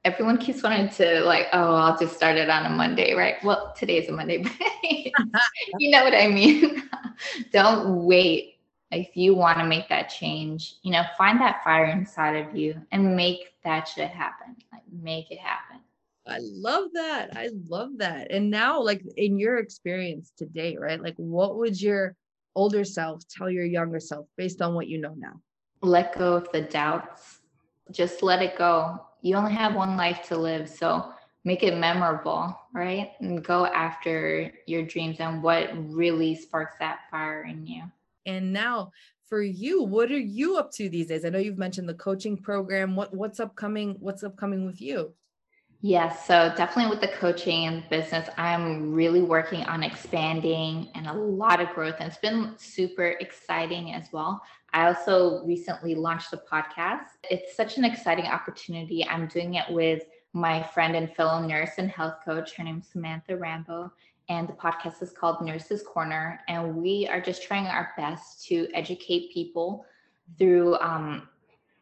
everyone 0.06 0.38
keeps 0.38 0.64
wanting 0.64 0.90
to 0.90 1.22
like, 1.22 1.48
oh, 1.54 1.76
I'll 1.76 1.98
just 1.98 2.16
start 2.16 2.38
it 2.38 2.50
on 2.50 2.66
a 2.66 2.70
Monday, 2.70 3.14
right? 3.14 3.36
Well, 3.44 3.74
today's 3.76 4.10
a 4.10 4.12
Monday, 4.12 4.44
you 4.84 5.92
know 5.92 6.04
what 6.04 6.14
I 6.14 6.28
mean? 6.28 6.84
Don't 7.52 8.06
wait. 8.06 8.53
If 8.94 9.18
you 9.18 9.36
want 9.36 9.60
to 9.60 9.66
make 9.66 9.90
that 9.90 10.10
change, 10.10 10.76
you 10.84 10.92
know, 10.92 11.04
find 11.18 11.40
that 11.42 11.64
fire 11.64 11.86
inside 11.86 12.36
of 12.36 12.56
you 12.56 12.82
and 12.92 13.16
make 13.16 13.56
that 13.64 13.88
shit 13.88 14.10
happen. 14.10 14.56
Like 14.72 14.84
make 14.92 15.32
it 15.32 15.40
happen. 15.40 15.82
I 16.26 16.38
love 16.42 16.90
that. 16.94 17.36
I 17.36 17.50
love 17.68 17.98
that. 17.98 18.32
And 18.32 18.50
now, 18.50 18.82
like 18.82 19.04
in 19.18 19.38
your 19.38 19.58
experience 19.58 20.32
to 20.38 20.46
date, 20.46 20.80
right? 20.80 21.02
Like, 21.02 21.16
what 21.18 21.58
would 21.58 21.82
your 21.82 22.16
older 22.56 22.86
self 22.86 23.28
tell 23.28 23.50
your 23.50 23.66
younger 23.66 24.00
self 24.00 24.26
based 24.38 24.62
on 24.62 24.74
what 24.74 24.88
you 24.88 25.00
know 25.00 25.14
now? 25.18 25.42
let 25.84 26.18
go 26.18 26.34
of 26.34 26.50
the 26.52 26.62
doubts. 26.62 27.40
Just 27.92 28.24
let 28.24 28.42
it 28.42 28.58
go. 28.58 29.06
You 29.22 29.36
only 29.36 29.54
have 29.54 29.76
one 29.76 29.98
life 29.98 30.26
to 30.30 30.38
live. 30.38 30.70
So 30.70 31.14
make 31.44 31.62
it 31.62 31.78
memorable, 31.78 32.58
right? 32.74 33.12
And 33.20 33.44
go 33.44 33.66
after 33.66 34.52
your 34.66 34.84
dreams 34.84 35.18
and 35.20 35.44
what 35.44 35.70
really 35.94 36.36
sparks 36.36 36.76
that 36.80 37.02
fire 37.12 37.44
in 37.44 37.68
you. 37.68 37.84
And 38.26 38.54
now 38.54 38.92
for 39.28 39.42
you, 39.42 39.84
what 39.84 40.12
are 40.12 40.18
you 40.18 40.58
up 40.58 40.72
to 40.74 40.90
these 40.90 41.08
days? 41.08 41.26
I 41.26 41.30
know 41.30 41.40
you've 41.40 41.58
mentioned 41.58 41.90
the 41.90 41.94
coaching 41.96 42.38
program. 42.38 42.96
What 42.96 43.14
what's 43.16 43.40
upcoming? 43.40 43.98
What's 44.00 44.24
upcoming 44.24 44.66
with 44.66 44.82
you? 44.82 45.14
Yes, 45.86 46.26
so 46.26 46.54
definitely 46.56 46.92
with 46.92 47.02
the 47.02 47.10
coaching 47.10 47.66
and 47.66 47.84
business, 47.90 48.30
I'm 48.38 48.94
really 48.94 49.22
working 49.22 49.64
on 49.66 49.84
expanding 49.84 50.88
and 50.96 51.08
a 51.08 51.14
lot 51.14 51.60
of 51.60 51.74
growth. 51.74 51.96
And 52.00 52.08
it's 52.08 52.18
been 52.18 52.54
super 52.58 53.18
exciting 53.20 53.94
as 53.94 54.08
well. 54.14 54.42
I 54.72 54.88
also 54.88 55.44
recently 55.44 55.94
launched 55.94 56.32
the 56.32 56.42
podcast. 56.50 57.08
It's 57.30 57.58
such 57.58 57.78
an 57.78 57.84
exciting 57.84 58.28
opportunity. 58.28 59.06
I'm 59.06 59.28
doing 59.28 59.56
it 59.56 59.66
with 59.70 60.04
my 60.32 60.64
friend 60.64 60.96
and 60.96 61.14
fellow 61.14 61.46
nurse 61.46 61.72
and 61.78 61.92
health 61.92 62.16
coach. 62.24 62.56
Her 62.56 62.64
name's 62.64 62.88
Samantha 62.88 63.36
Rambo. 63.36 63.92
And 64.30 64.48
the 64.48 64.54
podcast 64.54 65.02
is 65.02 65.12
called 65.12 65.42
Nurses 65.42 65.84
Corner. 65.84 66.40
And 66.48 66.78
we 66.78 67.08
are 67.12 67.22
just 67.22 67.44
trying 67.44 67.66
our 67.66 67.92
best 67.98 68.46
to 68.48 68.68
educate 68.74 69.34
people 69.34 69.86
through 70.38 70.78
um, 70.80 71.28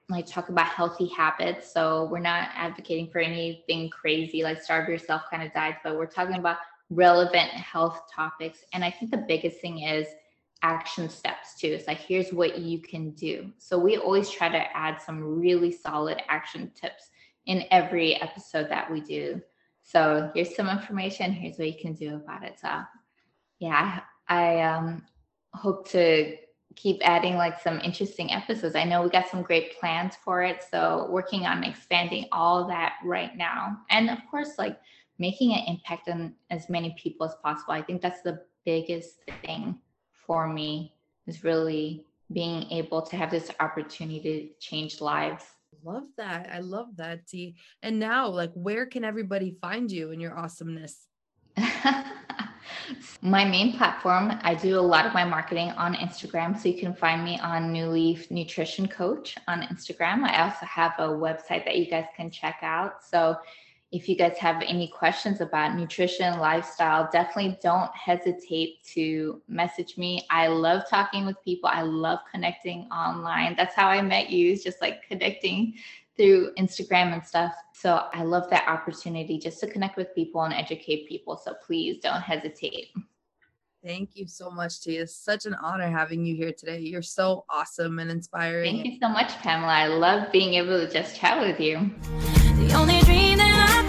like 0.09 0.25
talk 0.25 0.49
about 0.49 0.67
healthy 0.67 1.07
habits. 1.07 1.71
So 1.73 2.07
we're 2.11 2.19
not 2.19 2.49
advocating 2.55 3.09
for 3.09 3.19
anything 3.19 3.89
crazy 3.89 4.43
like 4.43 4.61
starve 4.61 4.89
yourself 4.89 5.23
kind 5.29 5.43
of 5.43 5.53
diets, 5.53 5.79
but 5.83 5.95
we're 5.95 6.05
talking 6.05 6.35
about 6.35 6.57
relevant 6.89 7.49
health 7.51 8.01
topics. 8.13 8.65
And 8.73 8.83
I 8.83 8.91
think 8.91 9.11
the 9.11 9.25
biggest 9.27 9.61
thing 9.61 9.83
is 9.83 10.07
action 10.63 11.09
steps 11.09 11.59
too. 11.59 11.67
It's 11.67 11.87
like 11.87 11.99
here's 11.99 12.31
what 12.31 12.59
you 12.59 12.79
can 12.79 13.11
do. 13.11 13.51
So 13.57 13.79
we 13.79 13.97
always 13.97 14.29
try 14.29 14.49
to 14.49 14.77
add 14.77 15.01
some 15.01 15.39
really 15.39 15.71
solid 15.71 16.21
action 16.27 16.71
tips 16.75 17.09
in 17.45 17.63
every 17.71 18.15
episode 18.21 18.69
that 18.69 18.91
we 18.91 19.01
do. 19.01 19.41
So 19.83 20.31
here's 20.33 20.55
some 20.55 20.69
information. 20.69 21.31
Here's 21.31 21.57
what 21.57 21.67
you 21.67 21.79
can 21.79 21.93
do 21.93 22.15
about 22.15 22.43
it. 22.43 22.59
So 22.59 22.81
yeah, 23.59 24.01
I 24.27 24.61
um, 24.61 25.03
hope 25.53 25.87
to 25.89 26.37
keep 26.75 27.01
adding 27.03 27.35
like 27.35 27.59
some 27.59 27.79
interesting 27.81 28.31
episodes. 28.31 28.75
I 28.75 28.85
know 28.85 29.01
we 29.01 29.09
got 29.09 29.27
some 29.27 29.41
great 29.41 29.79
plans 29.79 30.15
for 30.23 30.43
it. 30.43 30.63
So 30.69 31.07
working 31.09 31.45
on 31.45 31.63
expanding 31.63 32.25
all 32.31 32.67
that 32.67 32.93
right 33.03 33.35
now. 33.35 33.77
And 33.89 34.09
of 34.09 34.19
course, 34.29 34.57
like 34.57 34.79
making 35.19 35.53
an 35.53 35.63
impact 35.67 36.09
on 36.09 36.33
as 36.49 36.69
many 36.69 36.95
people 36.97 37.27
as 37.27 37.35
possible. 37.43 37.73
I 37.73 37.81
think 37.81 38.01
that's 38.01 38.21
the 38.21 38.41
biggest 38.65 39.19
thing 39.45 39.79
for 40.13 40.47
me 40.47 40.95
is 41.27 41.43
really 41.43 42.05
being 42.33 42.63
able 42.71 43.01
to 43.01 43.17
have 43.17 43.29
this 43.29 43.51
opportunity 43.59 44.21
to 44.59 44.65
change 44.65 45.01
lives. 45.01 45.45
Love 45.83 46.07
that. 46.17 46.49
I 46.51 46.59
love 46.59 46.97
that, 46.97 47.27
T. 47.27 47.55
And 47.81 47.99
now, 47.99 48.27
like, 48.27 48.51
where 48.53 48.85
can 48.85 49.03
everybody 49.03 49.55
find 49.61 49.91
you 49.91 50.11
and 50.11 50.21
your 50.21 50.37
awesomeness? 50.37 51.07
my 53.21 53.45
main 53.45 53.75
platform, 53.77 54.39
I 54.41 54.55
do 54.55 54.79
a 54.79 54.81
lot 54.81 55.05
of 55.05 55.13
my 55.13 55.23
marketing 55.23 55.69
on 55.71 55.95
Instagram. 55.95 56.59
So 56.59 56.69
you 56.69 56.79
can 56.79 56.93
find 56.93 57.23
me 57.23 57.39
on 57.39 57.71
New 57.71 57.87
Leaf 57.87 58.29
Nutrition 58.31 58.87
Coach 58.87 59.35
on 59.47 59.61
Instagram. 59.63 60.23
I 60.23 60.43
also 60.43 60.65
have 60.65 60.93
a 60.97 61.07
website 61.07 61.65
that 61.65 61.77
you 61.77 61.89
guys 61.89 62.05
can 62.15 62.29
check 62.29 62.59
out. 62.61 63.03
So 63.03 63.37
if 63.91 64.07
you 64.07 64.15
guys 64.15 64.37
have 64.37 64.61
any 64.65 64.87
questions 64.87 65.41
about 65.41 65.75
nutrition, 65.75 66.39
lifestyle, 66.39 67.09
definitely 67.11 67.57
don't 67.61 67.93
hesitate 67.93 68.83
to 68.85 69.41
message 69.49 69.97
me. 69.97 70.25
I 70.29 70.47
love 70.47 70.83
talking 70.89 71.25
with 71.25 71.35
people. 71.43 71.69
I 71.71 71.81
love 71.81 72.19
connecting 72.31 72.83
online. 72.85 73.55
That's 73.57 73.75
how 73.75 73.89
I 73.89 74.01
met 74.01 74.29
you, 74.29 74.53
is 74.53 74.63
just 74.63 74.81
like 74.81 75.03
connecting 75.05 75.73
through 76.15 76.53
Instagram 76.57 77.11
and 77.11 77.25
stuff. 77.25 77.53
So 77.73 78.05
I 78.13 78.23
love 78.23 78.49
that 78.49 78.65
opportunity 78.67 79.37
just 79.37 79.59
to 79.59 79.67
connect 79.67 79.97
with 79.97 80.15
people 80.15 80.43
and 80.43 80.53
educate 80.53 81.09
people. 81.09 81.35
So 81.35 81.53
please 81.65 81.99
don't 82.01 82.21
hesitate. 82.21 82.89
Thank 83.83 84.11
you 84.13 84.27
so 84.27 84.49
much, 84.51 84.81
Tia. 84.81 85.01
It's 85.01 85.15
such 85.15 85.45
an 85.45 85.55
honor 85.55 85.89
having 85.89 86.23
you 86.23 86.35
here 86.35 86.53
today. 86.53 86.79
You're 86.79 87.01
so 87.01 87.43
awesome 87.49 87.99
and 87.99 88.11
inspiring. 88.11 88.75
Thank 88.75 88.85
you 88.85 88.99
so 89.01 89.09
much, 89.09 89.35
Pamela. 89.39 89.73
I 89.73 89.87
love 89.87 90.31
being 90.31 90.53
able 90.53 90.79
to 90.79 90.89
just 90.89 91.17
chat 91.17 91.41
with 91.41 91.59
you. 91.59 91.91
The 92.67 92.73
only 92.73 92.99
dream 93.01 93.30
that 93.30 93.30
I've 93.30 93.30